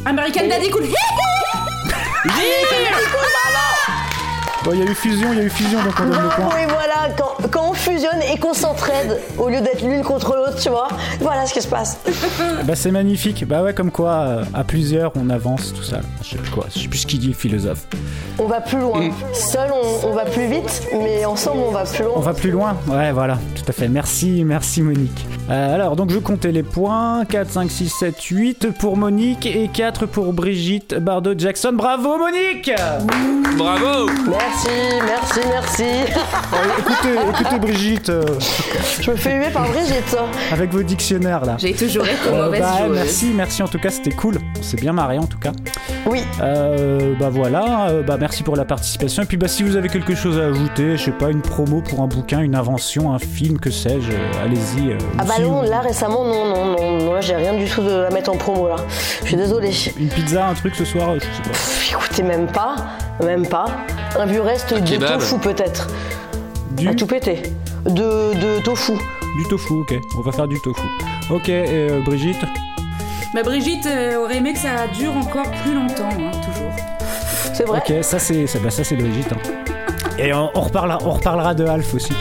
[0.06, 0.86] American Daddy Cool.
[4.64, 6.30] Bon, il y a eu fusion, il y a eu fusion, donc on donne le
[6.30, 6.50] point.
[6.54, 10.58] Oui, voilà, quand, quand on fusionne et qu'on s'entraide, au lieu d'être l'une contre l'autre,
[10.62, 10.88] tu vois,
[11.20, 11.98] voilà ce qui se passe.
[12.64, 13.48] Bah c'est magnifique.
[13.48, 16.02] Bah ouais, comme quoi, euh, à plusieurs, on avance, tout ça.
[16.24, 17.88] Je sais plus quoi, je sais plus ce qu'il dit le philosophe.
[18.38, 19.10] On va plus loin.
[19.34, 22.14] Seul, on, on va plus vite, mais ensemble, on va plus loin.
[22.16, 23.88] On va plus loin Ouais, voilà, tout à fait.
[23.88, 25.26] Merci, merci Monique.
[25.50, 27.26] Euh, alors, donc je comptais les points.
[27.28, 31.72] 4, 5, 6, 7, 8 pour Monique et 4 pour Brigitte Bardot Jackson.
[31.74, 32.72] Bravo Monique
[33.58, 35.84] Bravo Merci, merci, merci.
[36.54, 38.24] Euh, écoutez, écoutez Brigitte, euh,
[39.00, 40.18] Je me fais huer par Brigitte.
[40.52, 41.56] avec vos dictionnaires là.
[41.58, 42.96] J'ai toujours été Euh, mauvaise bah, joueuse.
[42.98, 44.38] merci, merci en tout cas, c'était cool.
[44.60, 45.54] On s'est bien marré en tout cas.
[46.06, 46.24] Oui.
[46.42, 49.24] Euh, bah voilà, euh, bah merci pour la participation.
[49.24, 51.82] Et puis bah si vous avez quelque chose à ajouter, je sais pas, une promo
[51.82, 54.92] pour un bouquin, une invention, un film, que sais-je, euh, allez-y.
[54.92, 57.82] euh, Ah bah non, là récemment, non, non, non, non, là j'ai rien du tout
[57.82, 58.76] de, à mettre en promo là.
[59.22, 59.72] Je suis désolée.
[59.98, 61.50] Une pizza, un truc ce soir, euh, je sais pas.
[61.52, 62.76] Pff, Écoutez, même pas,
[63.24, 63.66] même pas.
[64.20, 65.20] Un vieux reste de kebab.
[65.20, 65.88] tofu peut-être.
[66.72, 67.42] Du, À tout péter.
[67.86, 68.94] De, de tofu.
[69.38, 69.96] du tofu, ok.
[70.18, 70.82] On va faire du tofu.
[71.30, 72.42] Ok, et euh, Brigitte
[73.34, 76.72] Bah, Brigitte euh, aurait aimé que ça dure encore plus longtemps, hein, toujours.
[77.54, 79.32] C'est vrai Ok, ça c'est ça, bah, ça, c'est Brigitte.
[79.34, 79.38] hein.
[80.18, 82.14] Et on, on reparlera, on reparlera de Alf aussi.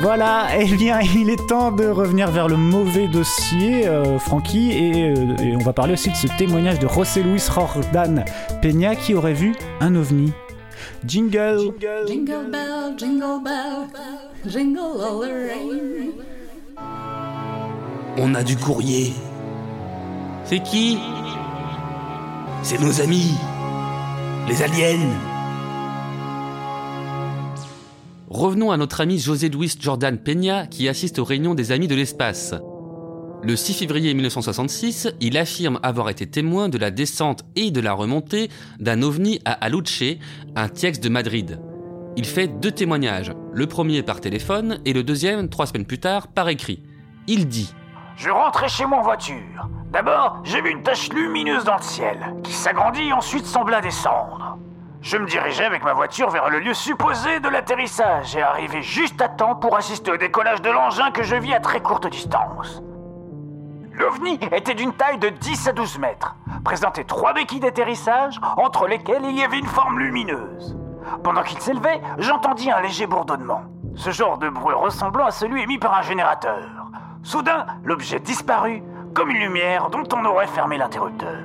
[0.00, 5.14] Voilà, eh bien, il est temps de revenir vers le mauvais dossier, euh, Francky, et,
[5.16, 8.24] euh, et on va parler aussi de ce témoignage de José Luis Jordan
[8.60, 10.32] Peña qui aurait vu un ovni.
[11.06, 11.74] Jingle.
[12.06, 13.88] Jingle bell, jingle bell,
[14.46, 16.12] jingle all the rain.
[18.16, 19.12] On a du courrier.
[20.44, 20.98] C'est qui?
[22.62, 23.34] C'est nos amis.
[24.48, 25.14] Les aliens.
[28.28, 31.94] Revenons à notre ami José Luis Jordan Peña qui assiste aux réunions des Amis de
[31.94, 32.54] l'espace.
[33.40, 37.92] Le 6 février 1966, il affirme avoir été témoin de la descente et de la
[37.92, 40.02] remontée d'un ovni à Aluche,
[40.56, 41.60] un texte de Madrid.
[42.16, 46.26] Il fait deux témoignages, le premier par téléphone et le deuxième, trois semaines plus tard,
[46.26, 46.82] par écrit.
[47.28, 47.72] Il dit
[48.16, 49.68] Je rentrais chez moi en voiture.
[49.92, 54.58] D'abord, j'ai vu une tache lumineuse dans le ciel, qui s'agrandit et ensuite sembla descendre.
[55.00, 59.22] Je me dirigeais avec ma voiture vers le lieu supposé de l'atterrissage et arrivé juste
[59.22, 62.82] à temps pour assister au décollage de l'engin que je vis à très courte distance.
[63.98, 69.24] L'OVNI était d'une taille de 10 à 12 mètres, présentait trois béquilles d'atterrissage entre lesquelles
[69.24, 70.76] il y avait une forme lumineuse.
[71.24, 73.62] Pendant qu'il s'élevait, j'entendis un léger bourdonnement,
[73.96, 76.64] ce genre de bruit ressemblant à celui émis par un générateur.
[77.24, 78.84] Soudain, l'objet disparut,
[79.14, 81.36] comme une lumière dont on aurait fermé l'interrupteur.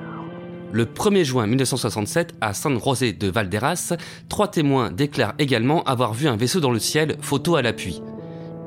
[0.70, 3.94] Le 1er juin 1967, à San José de Valderas,
[4.28, 8.00] trois témoins déclarent également avoir vu un vaisseau dans le ciel, photo à l'appui.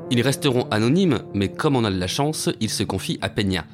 [0.09, 3.65] Ils resteront anonymes, mais comme on a de la chance, ils se confient à Peña.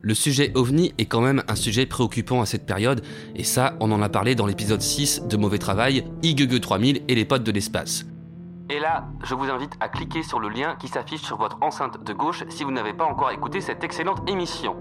[0.00, 3.02] Le sujet ovni est quand même un sujet préoccupant à cette période,
[3.34, 7.14] et ça, on en a parlé dans l'épisode 6 de Mauvais Travail, IGG 3000 et
[7.14, 8.06] les potes de l'espace.
[8.70, 12.04] Et là, je vous invite à cliquer sur le lien qui s'affiche sur votre enceinte
[12.04, 14.76] de gauche si vous n'avez pas encore écouté cette excellente émission.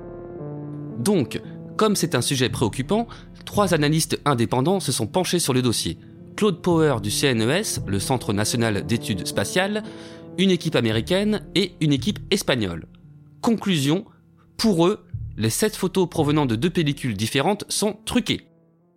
[0.98, 1.42] Donc,
[1.76, 3.08] comme c'est un sujet préoccupant,
[3.46, 6.00] trois analystes indépendants se sont penchés sur le dossier.
[6.36, 9.84] Claude Power du CNES, le Centre national d'études spatiales,
[10.38, 12.88] une équipe américaine et une équipe espagnole.
[13.42, 14.06] Conclusion,
[14.58, 15.06] pour eux,
[15.38, 18.48] les sept photos provenant de deux pellicules différentes sont truquées.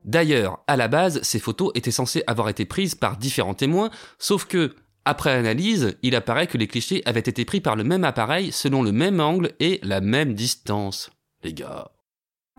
[0.04, 4.44] D'ailleurs, à la base, ces photos étaient censées avoir été prises par différents témoins, sauf
[4.44, 4.74] que,
[5.04, 8.82] après analyse, il apparaît que les clichés avaient été pris par le même appareil selon
[8.82, 11.10] le même angle et la même distance.
[11.42, 11.90] Les gars.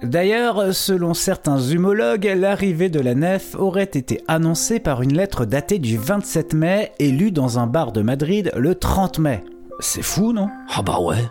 [0.02, 5.78] D'ailleurs, selon certains humologues, l'arrivée de la nef aurait été annoncée par une lettre datée
[5.78, 9.44] du 27 mai et lue dans un bar de Madrid le 30 mai.
[9.82, 10.48] C'est fou, non?
[10.74, 11.28] Ah bah ouais.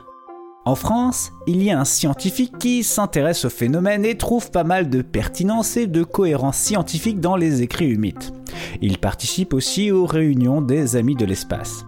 [0.67, 4.91] En France, il y a un scientifique qui s'intéresse au phénomène et trouve pas mal
[4.91, 8.23] de pertinence et de cohérence scientifique dans les écrits humides.
[8.83, 11.87] Il participe aussi aux réunions des Amis de l'espace.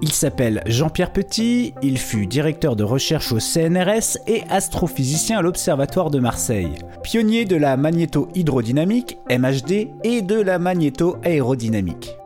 [0.00, 6.10] Il s'appelle Jean-Pierre Petit, il fut directeur de recherche au CNRS et astrophysicien à l'Observatoire
[6.10, 6.70] de Marseille.
[7.02, 12.16] Pionnier de la magnéto-hydrodynamique, MHD, et de la magnéto-aérodynamique.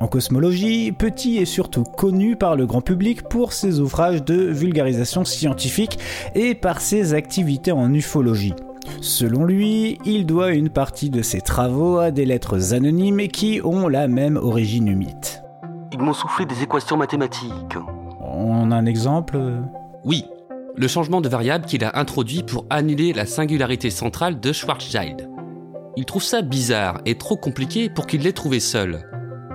[0.00, 5.24] En cosmologie, Petit est surtout connu par le grand public pour ses ouvrages de vulgarisation
[5.24, 6.00] scientifique
[6.34, 8.54] et par ses activités en ufologie.
[9.00, 13.86] Selon lui, il doit une partie de ses travaux à des lettres anonymes qui ont
[13.86, 15.41] la même origine humide.
[15.92, 17.76] Ils m'ont soufflé des équations mathématiques.
[18.20, 19.38] On a un exemple
[20.04, 20.24] Oui,
[20.74, 25.28] le changement de variable qu'il a introduit pour annuler la singularité centrale de Schwarzschild.
[25.96, 29.02] Il trouve ça bizarre et trop compliqué pour qu'il l'ait trouvé seul.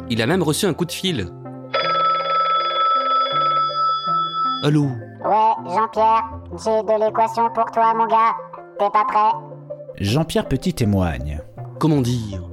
[0.10, 1.28] Il a même reçu un coup de fil.
[4.64, 4.84] Allô
[5.26, 8.36] Ouais, Jean-Pierre, j'ai de l'équation pour toi, mon gars.
[8.78, 9.40] T'es pas prêt?
[10.00, 11.42] Jean-Pierre Petit témoigne.
[11.80, 12.44] Comment dire?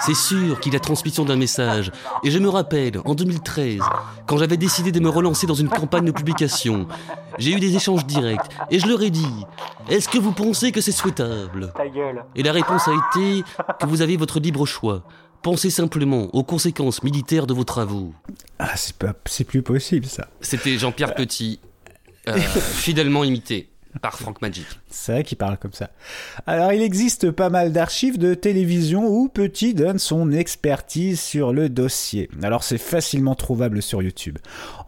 [0.00, 1.90] C'est sûr qu'il a transmission d'un message.
[2.24, 3.80] Et je me rappelle, en 2013,
[4.26, 6.86] quand j'avais décidé de me relancer dans une campagne de publication,
[7.38, 9.44] j'ai eu des échanges directs et je leur ai dit
[9.88, 11.72] Est-ce que vous pensez que c'est souhaitable?
[11.76, 12.24] Ta gueule.
[12.34, 13.44] Et la réponse a été
[13.80, 15.02] que vous avez votre libre choix.
[15.42, 18.14] Pensez simplement aux conséquences militaires de vos travaux.
[18.58, 20.28] Ah, c'est pas, c'est plus possible ça.
[20.40, 21.60] C'était Jean-Pierre Petit,
[22.28, 24.66] euh, fidèlement imité par Frank Magic.
[24.88, 25.90] C'est vrai qu'il parle comme ça.
[26.46, 31.68] Alors, il existe pas mal d'archives de télévision où Petit donne son expertise sur le
[31.68, 32.30] dossier.
[32.42, 34.38] Alors, c'est facilement trouvable sur YouTube.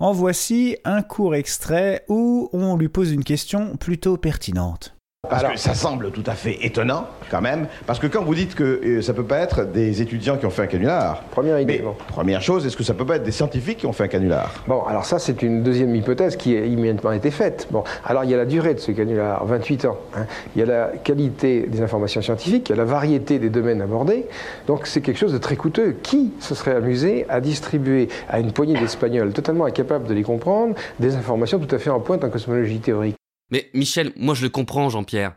[0.00, 4.95] En voici un court extrait où on lui pose une question plutôt pertinente.
[5.28, 8.54] Parce que ça semble tout à fait étonnant, quand même, parce que quand vous dites
[8.54, 11.22] que euh, ça peut pas être des étudiants qui ont fait un canular.
[11.30, 11.78] Première idée.
[11.78, 11.94] mais, bon.
[12.08, 14.52] Première chose, est-ce que ça peut pas être des scientifiques qui ont fait un canular?
[14.66, 17.66] Bon, alors ça, c'est une deuxième hypothèse qui a immédiatement été faite.
[17.70, 19.96] Bon, alors il y a la durée de ce canular, 28 ans.
[20.16, 20.26] hein.
[20.54, 23.82] Il y a la qualité des informations scientifiques, il y a la variété des domaines
[23.82, 24.26] abordés.
[24.66, 25.96] Donc c'est quelque chose de très coûteux.
[26.02, 30.74] Qui se serait amusé à distribuer à une poignée d'Espagnols totalement incapables de les comprendre
[31.00, 33.15] des informations tout à fait en pointe en cosmologie théorique?
[33.52, 35.34] Mais Michel, moi je le comprends, Jean-Pierre.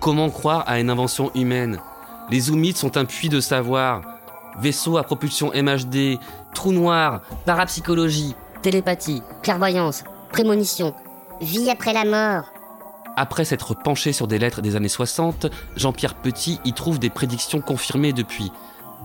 [0.00, 1.80] Comment croire à une invention humaine?
[2.30, 4.02] Les zoomites sont un puits de savoir.
[4.60, 6.18] Vaisseau à propulsion MHD,
[6.54, 10.94] trou noir, Parapsychologie, télépathie, clairvoyance, prémonition.
[11.40, 12.52] Vie après la mort.
[13.16, 17.62] Après s'être penché sur des lettres des années 60, Jean-Pierre Petit y trouve des prédictions
[17.62, 18.52] confirmées depuis.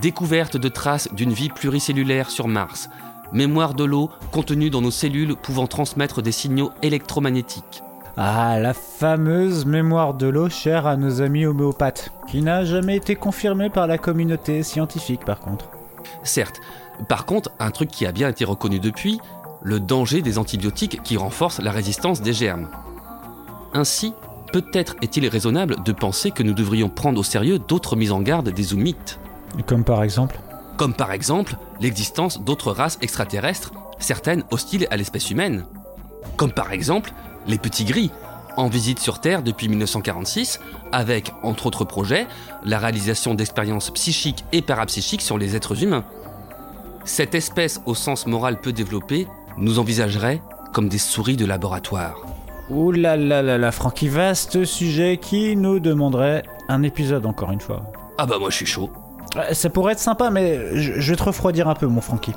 [0.01, 2.89] Découverte de traces d'une vie pluricellulaire sur Mars.
[3.31, 7.83] Mémoire de l'eau contenue dans nos cellules pouvant transmettre des signaux électromagnétiques.
[8.19, 13.15] Ah, la fameuse mémoire de l'eau chère à nos amis homéopathes, qui n'a jamais été
[13.15, 15.69] confirmée par la communauté scientifique par contre.
[16.23, 16.59] Certes.
[17.07, 19.19] Par contre, un truc qui a bien été reconnu depuis,
[19.61, 22.69] le danger des antibiotiques qui renforcent la résistance des germes.
[23.73, 24.15] Ainsi,
[24.51, 28.49] peut-être est-il raisonnable de penser que nous devrions prendre au sérieux d'autres mises en garde
[28.49, 29.19] des zoomites.
[29.67, 30.39] Comme par exemple
[30.75, 35.65] Comme par exemple l'existence d'autres races extraterrestres, certaines hostiles à l'espèce humaine.
[36.35, 37.13] Comme par exemple
[37.47, 38.11] les petits gris,
[38.57, 40.59] en visite sur Terre depuis 1946,
[40.91, 42.27] avec, entre autres projets,
[42.63, 46.03] la réalisation d'expériences psychiques et parapsychiques sur les êtres humains.
[47.05, 49.27] Cette espèce au sens moral peu développé
[49.57, 50.41] nous envisagerait
[50.73, 52.15] comme des souris de laboratoire.
[52.69, 57.61] Ouh là là là là, Francky, vaste sujet qui nous demanderait un épisode encore une
[57.61, 57.83] fois.
[58.17, 58.89] Ah bah moi je suis chaud.
[59.35, 62.33] Euh, Ça pourrait être sympa, mais je, vais te refroidir un peu, mon Francky.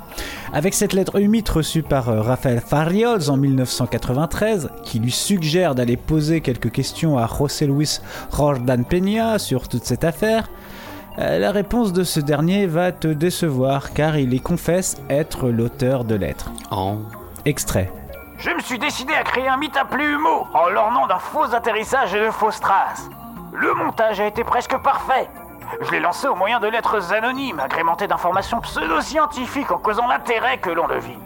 [0.53, 5.97] Avec cette lettre humide reçue par euh, Raphaël Farriols en 1993, qui lui suggère d'aller
[5.97, 7.99] poser quelques questions à José Luis
[8.35, 10.49] Jordan Peña sur toute cette affaire,
[11.19, 16.05] euh, la réponse de ce dernier va te décevoir, car il y confesse être l'auteur
[16.05, 16.51] de lettres.
[16.71, 16.95] Oh.
[17.45, 17.91] Extrait.
[18.37, 22.15] Je me suis décidé à créer un mythe appelé Humo, en l'ornant d'un faux atterrissage
[22.15, 23.09] et de fausses traces.
[23.53, 25.27] Le montage a été presque parfait.
[25.79, 30.69] Je l'ai lancé au moyen de lettres anonymes, agrémentées d'informations pseudo-scientifiques en causant l'intérêt que
[30.69, 31.21] l'on devine.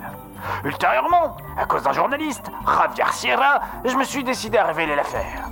[0.63, 5.49] Ultérieurement, à cause d'un journaliste, Javier Sierra, je me suis décidé à révéler l'affaire.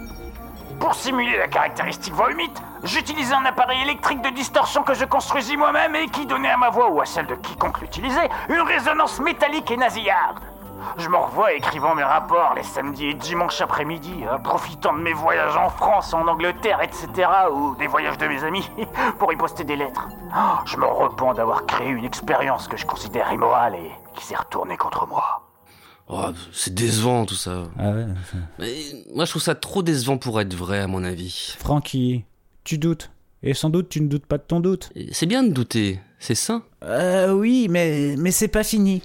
[0.80, 5.58] Pour simuler la caractéristique voix humide, j'utilisais un appareil électrique de distorsion que je construisis
[5.58, 9.20] moi-même et qui donnait à ma voix ou à celle de quiconque l'utilisait une résonance
[9.20, 10.40] métallique et nasillarde.
[10.98, 15.14] Je me revois écrivant mes rapports les samedis et dimanches après-midi, hein, profitant de mes
[15.14, 18.70] voyages en France, en Angleterre, etc., ou des voyages de mes amis,
[19.20, 20.08] pour y poster des lettres.
[20.36, 24.36] Oh, je me repens d'avoir créé une expérience que je considère immorale et qui s'est
[24.36, 25.44] retournée contre moi.
[26.10, 27.64] Oh, c'est décevant tout ça.
[27.80, 28.06] Ah ouais.
[28.60, 28.74] Mais
[29.16, 31.56] moi je trouve ça trop décevant pour être vrai à mon avis.
[31.60, 32.26] Francky,
[32.64, 33.10] tu doutes.
[33.42, 34.92] Et sans doute tu ne doutes pas de ton doute.
[35.12, 39.02] C'est bien de douter, c'est ça Euh oui, mais, mais c'est pas fini.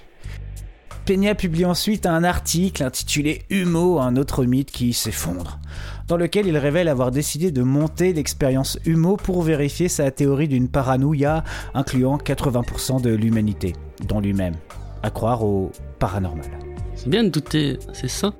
[1.09, 5.59] Peña publie ensuite un article intitulé Humo, un autre mythe qui s'effondre,
[6.07, 10.67] dans lequel il révèle avoir décidé de monter l'expérience Humo pour vérifier sa théorie d'une
[10.67, 11.43] paranoïa
[11.73, 13.73] incluant 80% de l'humanité,
[14.07, 14.53] dont lui-même,
[15.01, 16.45] à croire au paranormal.
[16.93, 18.31] C'est bien de douter, c'est ça?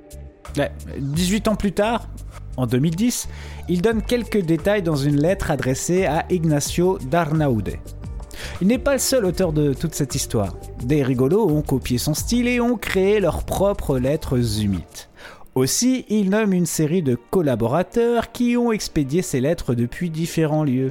[0.56, 2.06] Ouais, 18 ans plus tard,
[2.56, 3.28] en 2010,
[3.68, 7.72] il donne quelques détails dans une lettre adressée à Ignacio Darnaude.
[8.60, 10.54] Il n'est pas le seul auteur de toute cette histoire.
[10.84, 14.82] Des rigolos ont copié son style et ont créé leurs propres lettres humides.
[15.54, 20.90] Aussi, il nomme une série de collaborateurs qui ont expédié ces lettres depuis différents lieux.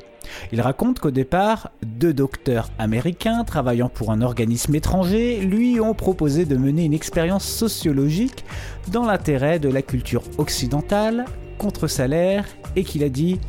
[0.51, 6.45] Il raconte qu'au départ, deux docteurs américains travaillant pour un organisme étranger lui ont proposé
[6.45, 8.43] de mener une expérience sociologique
[8.89, 11.25] dans l'intérêt de la culture occidentale,
[11.57, 12.45] contre salaire,
[12.75, 13.39] et qu'il a dit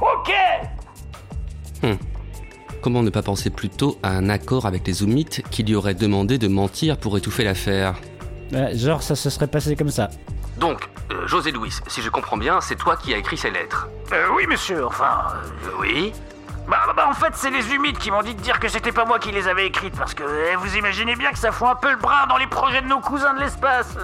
[0.00, 0.32] Ok
[1.82, 1.96] Hum.
[2.82, 6.38] Comment ne pas penser plutôt à un accord avec les Zoomites qui lui auraient demandé
[6.38, 7.94] de mentir pour étouffer l'affaire
[8.74, 10.08] Genre, ça se serait passé comme ça.
[10.58, 13.88] Donc, euh, José Louis, si je comprends bien, c'est toi qui as écrit ces lettres.
[14.12, 15.24] Euh, oui, monsieur, enfin.
[15.66, 16.12] euh, Oui
[16.68, 18.92] Bah, bah, bah, en fait, c'est les humides qui m'ont dit de dire que c'était
[18.92, 20.22] pas moi qui les avais écrites, parce que
[20.52, 22.88] eh, vous imaginez bien que ça fout un peu le bras dans les projets de
[22.88, 23.94] nos cousins de l'espace.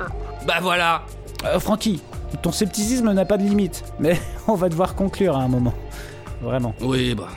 [0.46, 1.02] Bah voilà
[1.44, 2.00] Euh, Francky,
[2.42, 5.74] ton scepticisme n'a pas de limite, mais on va devoir conclure à un moment.
[6.40, 6.74] Vraiment.
[6.80, 7.28] Oui, bah.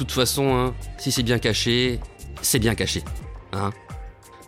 [0.00, 2.00] De toute façon, hein, si c'est bien caché,
[2.40, 3.04] c'est bien caché.
[3.52, 3.68] Hein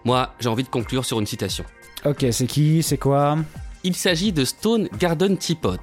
[0.02, 1.62] Moi, j'ai envie de conclure sur une citation.
[2.06, 3.36] Ok, c'est qui C'est quoi?
[3.84, 5.76] Il s'agit de Stone Garden Teapot.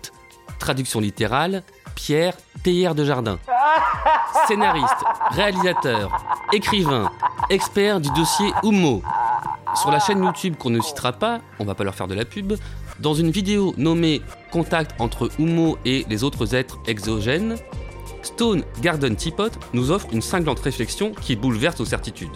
[0.57, 1.61] Traduction littérale,
[1.93, 3.37] Pierre Théière de Jardin.
[4.47, 6.19] Scénariste, réalisateur,
[6.51, 7.11] écrivain,
[7.51, 9.03] expert du dossier Humo.
[9.75, 12.25] Sur la chaîne YouTube qu'on ne citera pas, on va pas leur faire de la
[12.25, 12.53] pub,
[12.99, 17.55] dans une vidéo nommée Contact entre Humo et les autres êtres exogènes,
[18.21, 22.29] Stone Garden Teapot nous offre une cinglante réflexion qui bouleverse nos certitudes.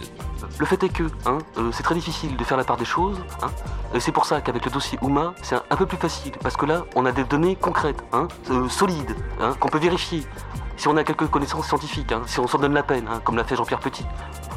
[0.58, 3.18] Le fait est que, hein, euh, c'est très difficile de faire la part des choses.
[3.42, 3.50] Hein,
[3.94, 6.32] et c'est pour ça qu'avec le dossier Uma, c'est un, peu plus facile.
[6.42, 9.16] Parce que là, on a des données concrètes, hein, euh, solides,
[9.60, 10.22] qu'on peut vérifier.
[10.76, 13.56] Si on a quelques connaissances scientifiques, si on s'en donne la peine, comme l'a fait
[13.56, 14.04] Jean-Pierre Petit.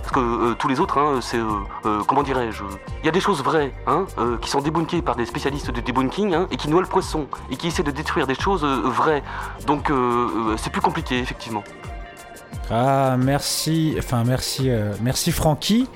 [0.07, 1.37] Parce que euh, tous les autres, hein, c'est.
[1.37, 1.43] euh,
[1.85, 2.63] euh, comment dirais-je
[3.03, 5.81] Il y a des choses vraies, hein, euh, qui sont débunkées par des spécialistes de
[5.81, 8.83] debunking, hein, et qui noient le poisson, et qui essaient de détruire des choses euh,
[8.85, 9.21] vraies.
[9.65, 11.61] Donc, euh, euh, c'est plus compliqué, effectivement.
[12.71, 13.95] Ah, merci.
[13.99, 14.69] Enfin, merci.
[14.69, 15.89] euh, merci Francky.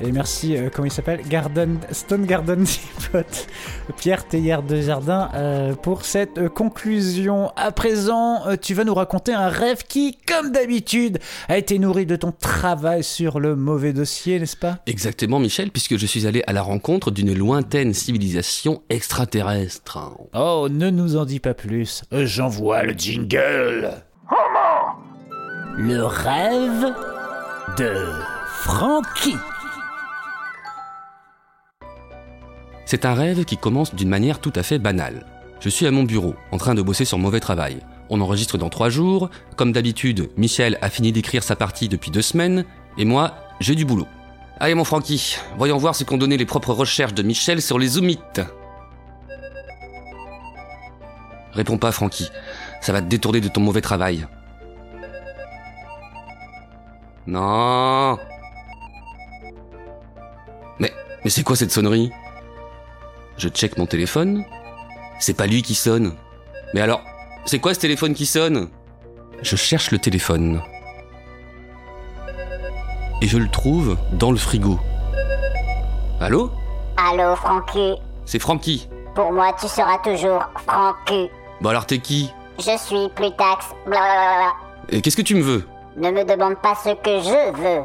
[0.00, 3.26] Et merci, euh, comment il s'appelle Garden, Stone Garden Teapot,
[3.96, 7.52] Pierre Théière de Jardin, euh, pour cette euh, conclusion.
[7.56, 11.18] À présent, euh, tu vas nous raconter un rêve qui, comme d'habitude,
[11.48, 14.78] a été nourri de ton travail sur le mauvais dossier, n'est-ce pas?
[14.86, 19.98] Exactement, Michel, puisque je suis allé à la rencontre d'une lointaine civilisation extraterrestre.
[20.34, 22.02] Oh, ne nous en dis pas plus.
[22.12, 23.90] J'envoie le jingle.
[25.76, 26.92] Le rêve
[27.78, 27.94] de
[28.46, 29.36] Francky.
[32.92, 35.24] C'est un rêve qui commence d'une manière tout à fait banale.
[35.60, 37.78] Je suis à mon bureau, en train de bosser sur mauvais travail.
[38.10, 39.30] On enregistre dans trois jours.
[39.56, 42.66] Comme d'habitude, Michel a fini d'écrire sa partie depuis deux semaines,
[42.98, 44.06] et moi, j'ai du boulot.
[44.60, 47.88] Allez mon Francky, voyons voir ce qu'ont donné les propres recherches de Michel sur les
[47.88, 48.42] zoomites.
[51.54, 52.28] Réponds pas Francky,
[52.82, 54.26] ça va te détourner de ton mauvais travail.
[57.26, 58.18] Non.
[60.78, 60.92] Mais,
[61.24, 62.12] mais c'est quoi cette sonnerie?
[63.42, 64.44] Je check mon téléphone.
[65.18, 66.14] C'est pas lui qui sonne.
[66.74, 67.00] Mais alors,
[67.44, 68.68] c'est quoi ce téléphone qui sonne?
[69.42, 70.62] Je cherche le téléphone.
[73.20, 74.78] Et je le trouve dans le frigo.
[76.20, 76.52] Allô?
[76.96, 77.96] Allô, Francky?
[78.26, 78.88] C'est Francky.
[79.16, 81.28] Pour moi, tu seras toujours Francky.
[81.60, 82.32] Bon alors t'es qui?
[82.60, 83.74] Je suis Plutax.
[83.86, 84.52] Blablabla.
[84.88, 85.66] Et qu'est-ce que tu me veux?
[85.96, 87.82] Ne me demande pas ce que je veux.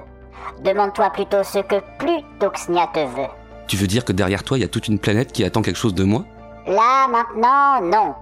[0.63, 3.31] Demande-toi plutôt ce que Plutoxnia te veut.
[3.67, 5.77] Tu veux dire que derrière toi, il y a toute une planète qui attend quelque
[5.77, 6.23] chose de moi?
[6.65, 8.15] Là, maintenant, non.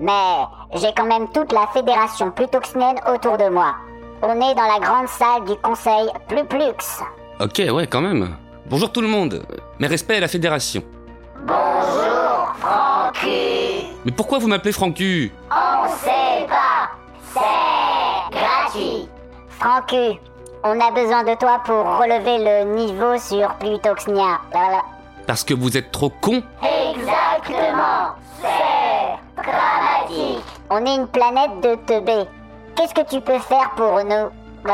[0.00, 3.74] Mais j'ai quand même toute la fédération plutoxnienne autour de moi.
[4.22, 7.02] On est dans la grande salle du conseil Pluplux.
[7.40, 8.36] Ok, ouais, quand même.
[8.68, 9.42] Bonjour tout le monde.
[9.78, 10.82] Mes respects à la fédération.
[11.46, 13.28] Bonjour, Francu.
[14.04, 16.90] Mais pourquoi vous m'appelez Francu On sait pas.
[17.32, 19.08] C'est gratuit.
[19.48, 20.18] Francu,
[20.68, 24.38] on a besoin de toi pour relever le niveau sur Plutoxnia.
[25.26, 28.14] Parce que vous êtes trop con Exactement.
[28.42, 30.44] C'est dramatique.
[30.68, 32.28] On est une planète de teubés.
[32.76, 34.72] Qu'est-ce que tu peux faire pour nous?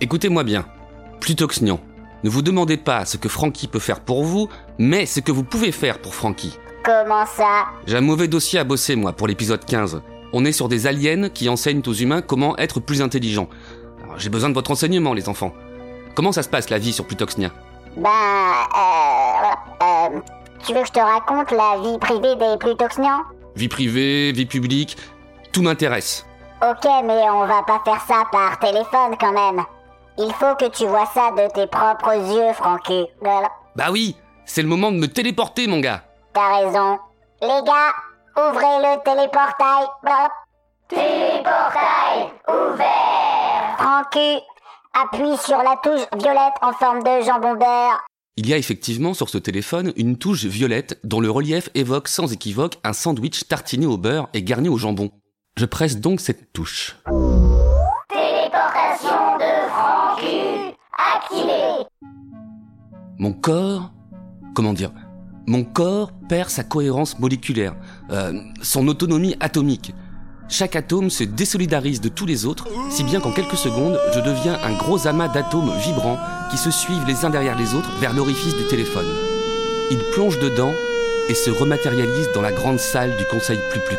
[0.00, 0.64] Écoutez-moi bien.
[1.20, 1.80] Plutoxnian,
[2.22, 4.48] ne vous demandez pas ce que Frankie peut faire pour vous,
[4.78, 6.56] mais ce que vous pouvez faire pour Frankie.
[6.84, 7.66] Comment ça?
[7.86, 10.00] J'ai un mauvais dossier à bosser, moi, pour l'épisode 15.
[10.32, 13.48] On est sur des aliens qui enseignent aux humains comment être plus intelligents.
[14.16, 15.52] J'ai besoin de votre enseignement, les enfants.
[16.14, 17.50] Comment ça se passe, la vie sur Plutoxnia?
[17.96, 20.20] Ben, euh, euh,
[20.64, 23.22] tu veux que je te raconte la vie privée des Plutoxnians
[23.56, 24.96] Vie privée, vie publique,
[25.52, 26.26] tout m'intéresse.
[26.62, 29.64] Ok, mais on va pas faire ça par téléphone quand même.
[30.18, 33.06] Il faut que tu vois ça de tes propres yeux, Francky.
[33.20, 33.48] Voilà.
[33.76, 36.02] Bah oui, c'est le moment de me téléporter, mon gars.
[36.32, 36.98] T'as raison.
[37.40, 37.94] Les gars,
[38.36, 39.86] ouvrez le téléportail.
[40.02, 40.28] Voilà.
[40.88, 43.76] Téléportail ouvert.
[43.78, 44.38] Francky,
[44.94, 48.06] appuie sur la touche violette en forme de jambon beurre.
[48.36, 52.32] Il y a effectivement sur ce téléphone une touche violette dont le relief évoque sans
[52.32, 55.10] équivoque un sandwich tartiné au beurre et garni au jambon.
[55.58, 56.96] Je presse donc cette touche.
[58.08, 60.74] Téléportation de Francky
[61.16, 61.84] activée.
[63.18, 63.90] Mon corps,
[64.54, 64.92] comment dire,
[65.46, 67.74] mon corps perd sa cohérence moléculaire,
[68.10, 69.92] euh, son autonomie atomique.
[70.48, 74.58] Chaque atome se désolidarise de tous les autres, si bien qu'en quelques secondes, je deviens
[74.64, 76.18] un gros amas d'atomes vibrants
[76.50, 79.06] qui se suivent les uns derrière les autres vers l'orifice du téléphone.
[79.90, 80.72] Ils plongent dedans
[81.28, 83.98] et se rematérialisent dans la grande salle du Conseil Pluplux.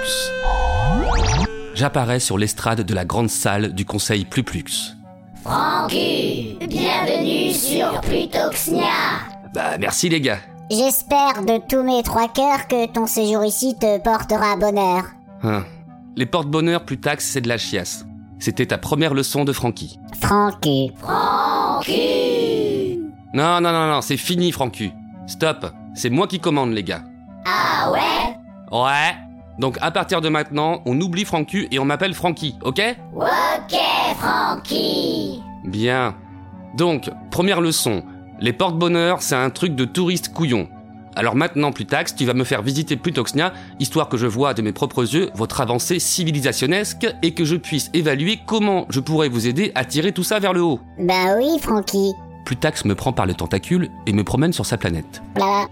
[1.76, 4.96] J'apparais sur l'estrade de la grande salle du Conseil Pluplux.
[5.44, 9.22] Francky, bienvenue sur Plutoxnia.
[9.54, 10.40] Bah merci les gars.
[10.72, 15.04] J'espère de tous mes trois cœurs que ton séjour ici te portera bonheur.
[15.44, 15.64] Hein.
[16.20, 18.06] Les porte-bonheur Plutax, c'est de la chiasse.
[18.40, 19.98] C'était ta première leçon de Francky.
[20.20, 20.92] Francky.
[20.98, 23.00] Francky.
[23.34, 24.92] Non, non, non, non, c'est fini, Francky.
[25.28, 25.72] Stop.
[25.96, 27.04] C'est moi qui commande, les gars.
[27.46, 28.36] Ah ouais?
[28.70, 29.16] Ouais.
[29.60, 32.82] Donc à partir de maintenant, on oublie Francky et on m'appelle Francky, ok?
[33.16, 33.80] Ok,
[34.18, 35.42] Francky.
[35.64, 36.16] Bien.
[36.76, 38.04] Donc, première leçon.
[38.42, 40.68] Les porte-bonheur, c'est un truc de touriste couillon.
[41.20, 43.52] Alors maintenant, Plutax, tu vas me faire visiter Plutoxnia,
[43.82, 47.90] histoire que je vois de mes propres yeux votre avancée civilisationnesque et que je puisse
[47.94, 50.80] évaluer comment je pourrais vous aider à tirer tout ça vers le haut.
[50.98, 52.14] Bah oui, Francky.
[52.46, 55.22] Plutax me prend par le tentacule et me promène sur sa planète.
[55.36, 55.68] Là.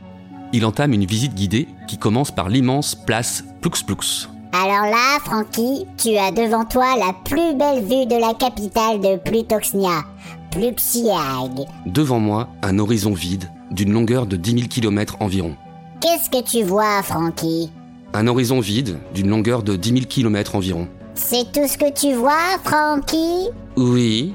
[0.52, 4.28] Il entame une visite guidée qui commence par l'immense place Plux Plux.
[4.52, 9.16] Alors là, Francky, tu as devant toi la plus belle vue de la capitale de
[9.16, 10.04] Plutoxnia,
[10.52, 11.66] Pluxiag.
[11.86, 15.56] Devant moi, un horizon vide d'une longueur de 10 000 km environ.
[16.02, 17.72] Qu'est-ce que tu vois, Francky
[18.14, 20.88] Un horizon vide d'une longueur de 10 000 km environ.
[21.16, 24.34] C'est tout ce que tu vois, Francky Oui.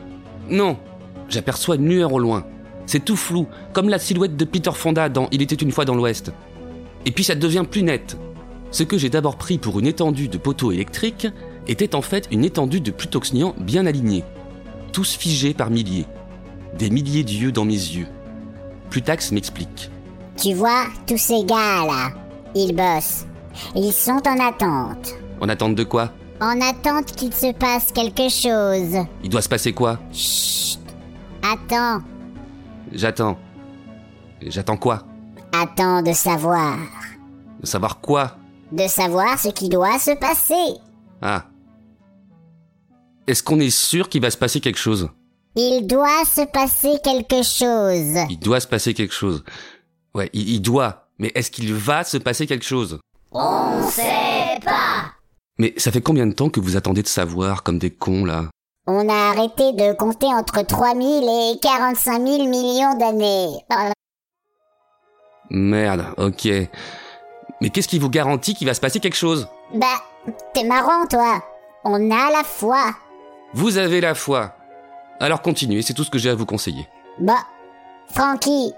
[0.51, 0.77] Non.
[1.29, 2.45] J'aperçois une lueur au loin.
[2.87, 5.95] C'est tout flou, comme la silhouette de Peter Fonda dans Il était une fois dans
[5.95, 6.33] l'Ouest.
[7.07, 8.17] Et puis ça devient plus net.
[8.71, 11.29] Ce que j'ai d'abord pris pour une étendue de poteaux électriques
[11.69, 14.25] était en fait une étendue de plutoxnians bien alignés.
[14.93, 16.07] Tous figés par milliers.
[16.79, 18.09] Des milliers d'yeux dans mes yeux.
[18.93, 19.91] Plutax m'explique.
[20.37, 22.11] Tu vois, tous ces gars-là,
[22.55, 23.25] ils bossent.
[23.75, 25.15] Ils sont en attente.
[25.41, 26.11] En attente de quoi?
[26.43, 29.03] En attente qu'il se passe quelque chose.
[29.25, 29.99] Il doit se passer quoi?
[30.13, 30.79] Chut
[31.43, 32.03] Attends,
[32.93, 33.39] J'attends.
[34.43, 35.05] J'attends quoi?
[35.55, 36.77] Attends de savoir.
[37.63, 38.37] De savoir quoi?
[38.73, 40.79] De savoir ce qui doit se passer.
[41.23, 41.45] Ah.
[43.27, 45.09] Est-ce qu'on est sûr qu'il va se passer quelque chose?
[45.55, 48.27] Il doit se passer quelque chose.
[48.31, 49.45] Il doit se passer quelque chose.
[50.15, 51.09] Ouais, il, il doit.
[51.19, 52.99] Mais est-ce qu'il va se passer quelque chose?
[53.33, 55.13] On sait pas.
[55.59, 58.47] Mais ça fait combien de temps que vous attendez de savoir comme des cons là?
[58.87, 61.25] On a arrêté de compter entre 3000
[61.55, 63.59] et 45 000 millions d'années.
[65.51, 66.49] Merde, ok.
[67.61, 69.47] Mais qu'est-ce qui vous garantit qu'il va se passer quelque chose?
[69.75, 69.87] Bah,
[70.53, 71.43] t'es marrant, toi.
[71.85, 72.83] On a la foi.
[73.55, 74.55] Vous avez la foi.
[75.23, 76.89] Alors continuez, c'est tout ce que j'ai à vous conseiller.
[77.21, 77.47] Bah,
[78.09, 78.73] Francky,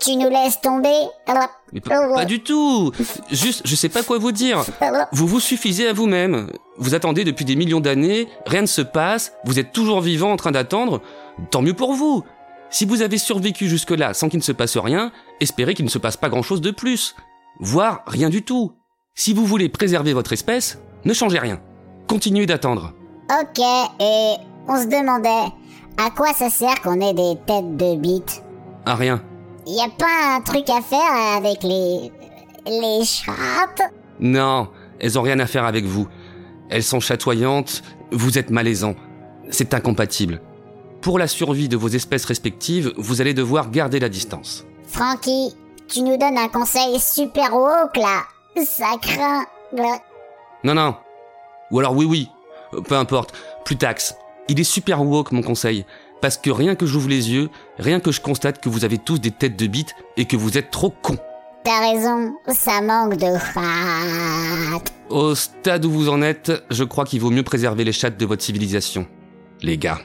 [0.00, 0.88] tu nous laisses tomber
[1.28, 2.90] Alors, Mais pas, pas du tout
[3.30, 4.64] Juste, je sais pas quoi vous dire.
[5.12, 6.50] Vous vous suffisez à vous-même.
[6.76, 10.36] Vous attendez depuis des millions d'années, rien ne se passe, vous êtes toujours vivant en
[10.36, 11.02] train d'attendre.
[11.52, 12.24] Tant mieux pour vous.
[12.68, 15.98] Si vous avez survécu jusque-là sans qu'il ne se passe rien, espérez qu'il ne se
[15.98, 17.14] passe pas grand-chose de plus.
[17.60, 18.72] Voire rien du tout.
[19.14, 21.60] Si vous voulez préserver votre espèce, ne changez rien.
[22.08, 22.92] Continuez d'attendre.
[23.30, 23.60] Ok,
[24.00, 24.34] et
[24.66, 25.52] on se demandait
[25.98, 28.42] à quoi ça sert qu'on ait des têtes de bites?
[28.84, 29.22] À rien.
[29.66, 32.12] Y a pas un truc à faire avec les.
[32.66, 34.68] les chattes Non,
[35.00, 36.06] elles ont rien à faire avec vous.
[36.70, 37.82] Elles sont chatoyantes,
[38.12, 38.94] vous êtes malaisant.
[39.50, 40.40] C'est incompatible.
[41.00, 44.64] Pour la survie de vos espèces respectives, vous allez devoir garder la distance.
[44.88, 45.54] Frankie,
[45.88, 48.22] tu nous donnes un conseil super woke là
[48.64, 49.44] Ça craint.
[50.64, 50.96] Non, non.
[51.70, 52.28] Ou alors oui, oui.
[52.88, 53.32] Peu importe.
[53.64, 54.16] Plus taxe.
[54.48, 55.84] Il est super woke mon conseil.
[56.20, 59.18] Parce que rien que j'ouvre les yeux, rien que je constate que vous avez tous
[59.18, 61.18] des têtes de bite et que vous êtes trop cons.
[61.64, 64.82] T'as raison, ça manque de fat.
[65.10, 68.24] Au stade où vous en êtes, je crois qu'il vaut mieux préserver les chattes de
[68.24, 69.06] votre civilisation.
[69.62, 69.98] Les gars.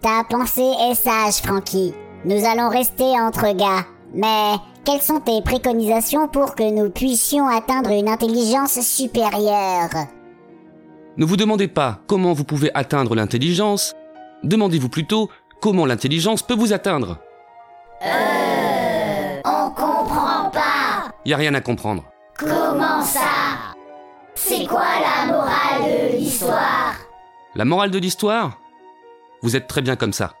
[0.00, 1.94] Ta pensée est sage, Frankie.
[2.24, 3.84] Nous allons rester entre gars.
[4.14, 9.90] Mais quelles sont tes préconisations pour que nous puissions atteindre une intelligence supérieure?
[11.18, 13.94] Ne vous demandez pas comment vous pouvez atteindre l'intelligence,
[14.44, 15.28] demandez-vous plutôt
[15.60, 17.18] comment l'intelligence peut vous atteindre.
[18.02, 19.40] Euh.
[19.44, 21.12] On comprend pas.
[21.26, 22.04] Y a rien à comprendre.
[22.38, 23.74] Comment ça?
[24.34, 26.94] C'est quoi la morale de l'histoire?
[27.54, 28.58] La morale de l'histoire?
[29.42, 30.32] Vous êtes très bien comme ça.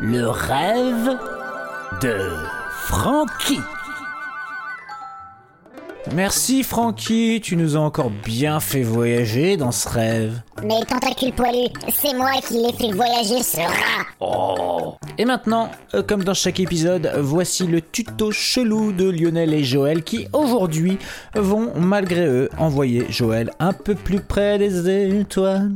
[0.00, 1.18] Le rêve
[2.00, 2.30] de
[2.70, 3.60] Frankie.
[6.14, 10.40] Merci Frankie, tu nous as encore bien fait voyager dans ce rêve.
[10.62, 14.06] Mais tentacule poilu, c'est moi qui l'ai fait voyager ce rat.
[14.20, 14.94] Oh.
[15.18, 20.04] Et maintenant, euh, comme dans chaque épisode, voici le tuto chelou de Lionel et Joël
[20.04, 20.98] qui aujourd'hui
[21.34, 25.72] vont malgré eux envoyer Joël un peu plus près des étoiles.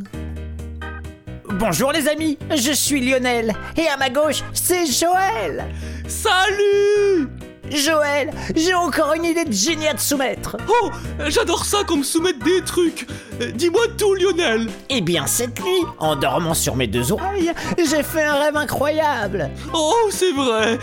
[1.58, 5.64] Bonjour les amis, je suis Lionel et à ma gauche c'est Joël.
[6.06, 7.28] Salut
[7.70, 10.56] Joël, j'ai encore une idée de génie à te soumettre.
[10.68, 10.90] Oh,
[11.28, 13.06] j'adore ça qu'on me soumette des trucs.
[13.40, 14.68] Euh, Dis-moi tout, Lionel.
[14.88, 19.50] Eh bien, cette nuit, en dormant sur mes deux oreilles, j'ai fait un rêve incroyable.
[19.72, 20.78] Oh, c'est vrai.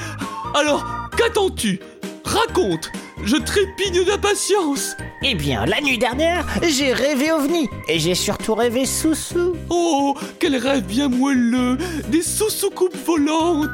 [0.55, 0.85] Alors,
[1.17, 1.79] qu'attends-tu?
[2.23, 2.89] Raconte.
[3.23, 4.95] Je trépigne d'impatience.
[5.23, 9.55] Eh bien, la nuit dernière, j'ai rêvé ovni et j'ai surtout rêvé sous-sous.
[9.69, 11.77] Oh, quel rêve bien moelleux
[12.09, 13.69] Des sous-sous-coupes volantes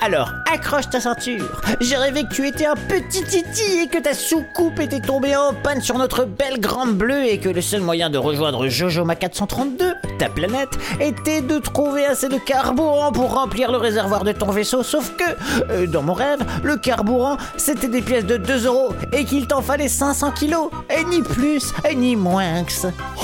[0.00, 1.62] Alors, accroche ta ceinture.
[1.80, 5.54] J'ai rêvé que tu étais un petit titi et que ta soucoupe était tombée en
[5.54, 9.94] panne sur notre belle grande bleue et que le seul moyen de rejoindre Jojoma 432,
[10.18, 14.82] ta planète, était de trouver assez de carburant pour remplir le réservoir de ton vaisseau.
[14.82, 18.79] Sauf que, euh, dans mon rêve, le carburant, c'était des pièces de 2 euros
[19.12, 20.70] et qu'il t'en fallait 500 kilos.
[20.90, 22.64] Et ni plus, et ni moins.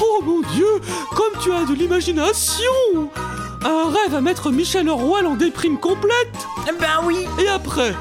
[0.01, 0.67] Oh mon dieu
[1.15, 2.65] Comme tu as de l'imagination
[3.65, 6.37] Un rêve à mettre Michel Orwell en déprime complète
[6.79, 7.95] Ben oui Et après?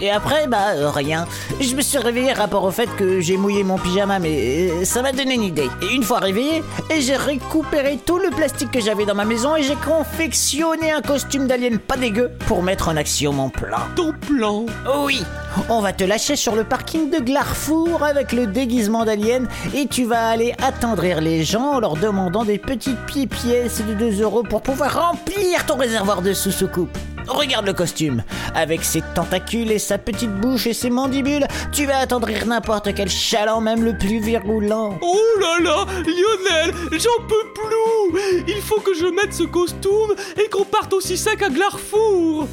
[0.00, 1.26] Et après, bah euh, rien.
[1.60, 5.02] Je me suis réveillé rapport au fait que j'ai mouillé mon pyjama, mais euh, ça
[5.02, 5.68] m'a donné une idée.
[5.82, 6.62] Et une fois réveillé,
[6.98, 11.46] j'ai récupéré tout le plastique que j'avais dans ma maison et j'ai confectionné un costume
[11.46, 13.78] d'alien pas dégueu pour mettre en action mon plan.
[13.96, 14.66] Ton plan
[15.04, 15.22] Oui
[15.68, 20.04] On va te lâcher sur le parking de Glarfour avec le déguisement d'alien et tu
[20.04, 22.98] vas aller attendrir les gens en leur demandant des petites
[23.30, 26.96] pièces de 2 euros pour pouvoir remplir ton réservoir de sous-soucoupe.
[27.28, 28.22] Regarde le costume.
[28.54, 33.08] Avec ses tentacules et sa petite bouche et ses mandibules, tu vas attendrir n'importe quel
[33.08, 34.98] chaland, même le plus virulent.
[35.00, 38.44] Oh là là Lionel, j'en peux plus.
[38.48, 42.46] Il faut que je mette ce costume et qu'on parte aussi sec à Glarfour.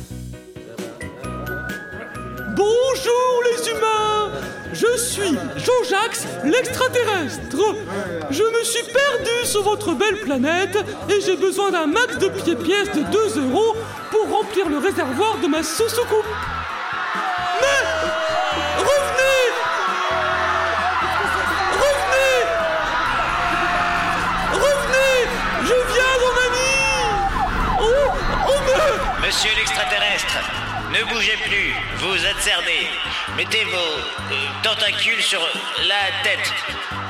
[2.56, 4.32] Bonjour les humains.
[4.72, 7.76] Je suis Jojax, l'extraterrestre.
[8.32, 10.78] Je me suis perdu sur votre belle planète
[11.10, 13.76] et j'ai besoin d'un max de pieds-pièces de 2 euros
[14.10, 16.26] pour remplir le réservoir de ma sous-soucoupe
[29.22, 30.38] Monsieur l'extraterrestre,
[30.92, 32.90] ne bougez plus, vous êtes cerné.
[33.36, 33.78] Mettez vos
[34.32, 35.42] euh, tentacules sur
[35.88, 36.54] la tête.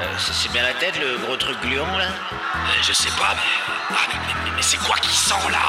[0.01, 2.05] Euh, c'est bien la tête, le gros truc gluant là?
[2.05, 3.73] Euh, Je sais pas, mais.
[3.91, 5.59] Ah, mais, mais- mais c'est quoi qui sent là?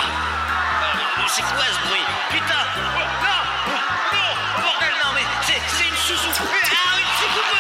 [1.28, 2.04] C'est quoi ce bruit?
[2.30, 2.62] Putain!
[2.76, 3.55] Oh, Non
[4.12, 7.56] Non Oh, Bordel, non, mais c'est c'est une sous-soucoupe Ah, une sous-coupe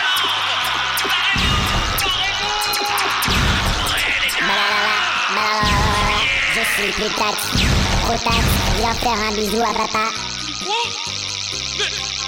[6.54, 7.34] Je suis Plutat.
[8.04, 8.40] Protat,
[8.78, 10.08] viens faire un bisou à papa.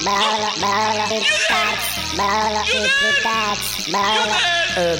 [0.00, 1.70] Blablabla, Plutat,
[2.14, 2.62] blablabla,
[2.98, 3.56] Plutat,
[3.88, 4.36] blablabla.
[4.78, 4.96] Euh,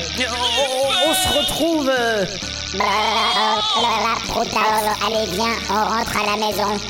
[1.06, 2.24] on, se retrouve euh,
[2.72, 4.96] Blablabla, trop tard.
[5.06, 6.80] Allez, viens, on rentre à la maison.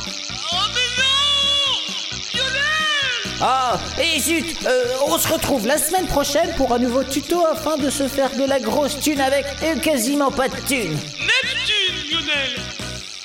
[3.40, 7.76] Ah, et zut, euh, on se retrouve la semaine prochaine pour un nouveau tuto afin
[7.76, 10.90] de se faire de la grosse thune avec euh, quasiment pas de thune.
[10.90, 12.50] Neptune, Lionel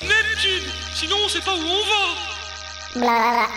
[0.02, 3.48] Neptune Sinon, on sait pas où on va Blablabla.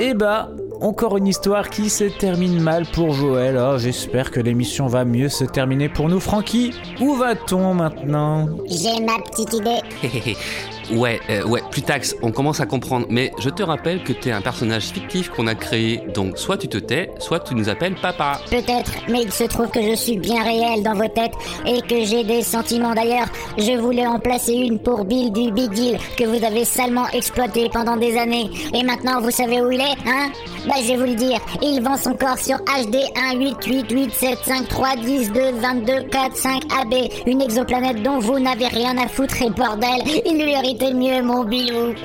[0.00, 0.50] Eh bah,
[0.82, 3.58] encore une histoire qui se termine mal pour Joël.
[3.58, 6.20] Oh, j'espère que l'émission va mieux se terminer pour nous.
[6.20, 8.48] Francky, où va-t-on maintenant?
[8.66, 9.80] J'ai ma petite idée.
[10.90, 13.06] Ouais, euh, ouais, Plutax, on commence à comprendre.
[13.08, 16.00] Mais je te rappelle que t'es un personnage fictif qu'on a créé.
[16.14, 18.40] Donc soit tu te tais, soit tu nous appelles papa.
[18.50, 21.32] Peut-être, mais il se trouve que je suis bien réel dans vos têtes
[21.66, 23.26] et que j'ai des sentiments d'ailleurs.
[23.58, 27.68] Je voulais en placer une pour Bill du Big Deal que vous avez salement exploité
[27.72, 28.50] pendant des années.
[28.74, 30.30] Et maintenant, vous savez où il est, hein?
[30.66, 31.40] Bah, je vais vous le dire.
[31.60, 35.52] Il vend son corps sur HD 1 8 8 8 7 5 3 10 2
[35.60, 36.94] 22 4 5 AB.
[37.26, 40.02] Une exoplanète dont vous n'avez rien à foutre et bordel.
[40.24, 41.94] Il lui méritait mieux, mon bilou.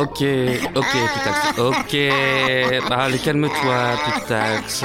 [0.00, 0.24] Ok,
[0.74, 1.96] ok, Plutax, ok.
[2.88, 4.84] Bah, allez, calme-toi, Plutax.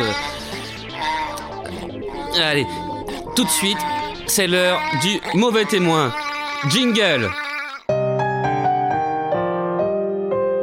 [2.39, 2.68] Allez,
[3.36, 3.80] tout de suite,
[4.28, 6.13] c'est l'heure du mauvais témoin.
[6.70, 7.32] Jingle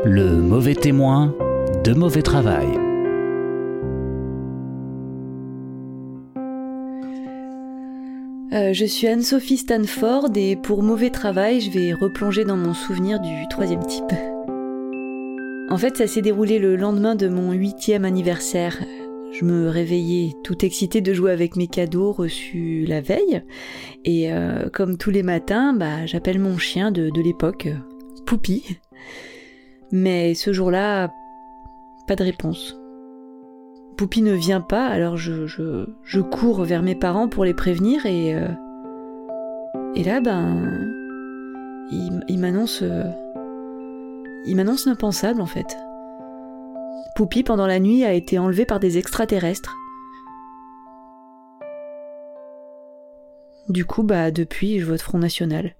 [0.04, 1.34] Le mauvais témoin
[1.82, 2.91] de mauvais travail.
[8.52, 13.18] Euh, je suis Anne-Sophie Stanford et pour mauvais travail, je vais replonger dans mon souvenir
[13.18, 14.12] du troisième type.
[15.70, 18.76] En fait, ça s'est déroulé le lendemain de mon huitième anniversaire.
[19.32, 23.42] Je me réveillais tout excitée de jouer avec mes cadeaux reçus la veille.
[24.04, 27.68] Et euh, comme tous les matins, bah, j'appelle mon chien de, l'époque,
[28.26, 28.76] Poupie.
[29.92, 31.10] Mais ce jour-là,
[32.06, 32.81] pas de réponse.
[33.96, 38.34] Poupie ne vient pas, alors je, je, cours vers mes parents pour les prévenir et.
[38.34, 38.48] euh,
[39.94, 40.88] et là, ben.
[41.90, 42.80] Il, il m'annonce.
[42.82, 43.04] euh,
[44.46, 45.76] il m'annonce l'impensable en fait.
[47.14, 49.74] Poupie, pendant la nuit, a été enlevée par des extraterrestres.
[53.68, 55.74] Du coup, bah, depuis, je vote Front National.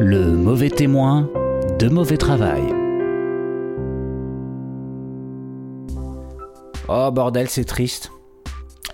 [0.00, 1.30] Le mauvais témoin
[1.78, 2.81] de mauvais travail.
[6.94, 8.12] Oh bordel, c'est triste.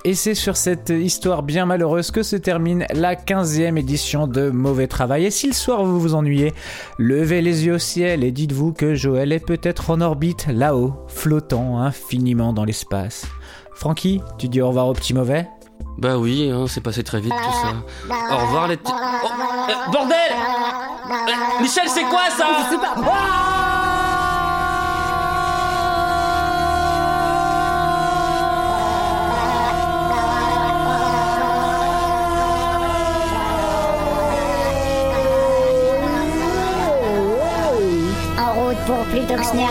[0.04, 4.86] Et c'est sur cette histoire bien malheureuse que se termine la 15e édition de Mauvais
[4.86, 5.24] Travail.
[5.24, 6.54] Et si le soir vous vous ennuyez,
[6.98, 11.80] levez les yeux au ciel et dites-vous que Joël est peut-être en orbite là-haut, flottant
[11.80, 13.26] infiniment dans l'espace.
[13.74, 15.48] Francky, tu dis au revoir au petit mauvais?
[15.98, 18.14] Bah oui, hein, c'est passé très vite tout ça.
[18.32, 18.92] Au revoir les petits...
[18.94, 19.26] Oh,
[19.70, 22.46] euh, bordel Euh, Michel, c'est quoi ça?
[22.60, 23.87] Je sais pas.
[38.88, 39.68] pour plus d'Oxnia.